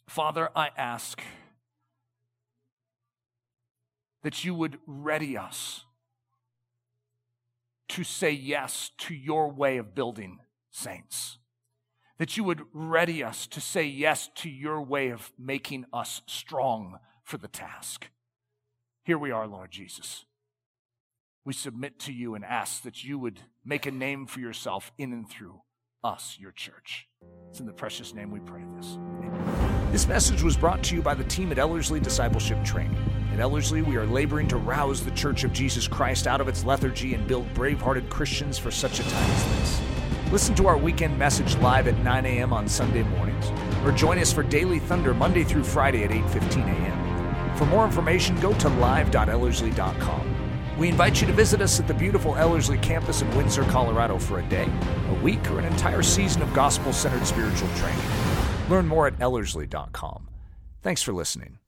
[0.08, 1.20] Father, I ask
[4.22, 5.84] that you would ready us
[7.88, 10.38] to say yes to your way of building
[10.70, 11.38] saints.
[12.18, 16.98] That you would ready us to say yes to your way of making us strong
[17.24, 18.10] for the task.
[19.04, 20.24] Here we are, Lord Jesus.
[21.44, 25.12] We submit to you and ask that you would make a name for yourself in
[25.12, 25.62] and through
[26.04, 27.08] us, your church.
[27.48, 28.94] It's in the precious name we pray this.
[28.94, 29.92] Amen.
[29.92, 33.19] This message was brought to you by the team at Ellerslie Discipleship Training.
[33.40, 36.62] At Ellerslie, we are laboring to rouse the Church of Jesus Christ out of its
[36.62, 39.80] lethargy and build brave hearted Christians for such a time as this.
[40.30, 42.52] Listen to our weekend message live at 9 a.m.
[42.52, 43.50] on Sunday mornings,
[43.82, 47.56] or join us for Daily Thunder Monday through Friday at 8:15 a.m.
[47.56, 50.76] For more information, go to live.ellerslie.com.
[50.76, 54.40] We invite you to visit us at the beautiful Ellerslie campus in Windsor, Colorado for
[54.40, 54.70] a day,
[55.08, 58.04] a week, or an entire season of gospel centered spiritual training.
[58.68, 60.28] Learn more at Ellerslie.com.
[60.82, 61.59] Thanks for listening.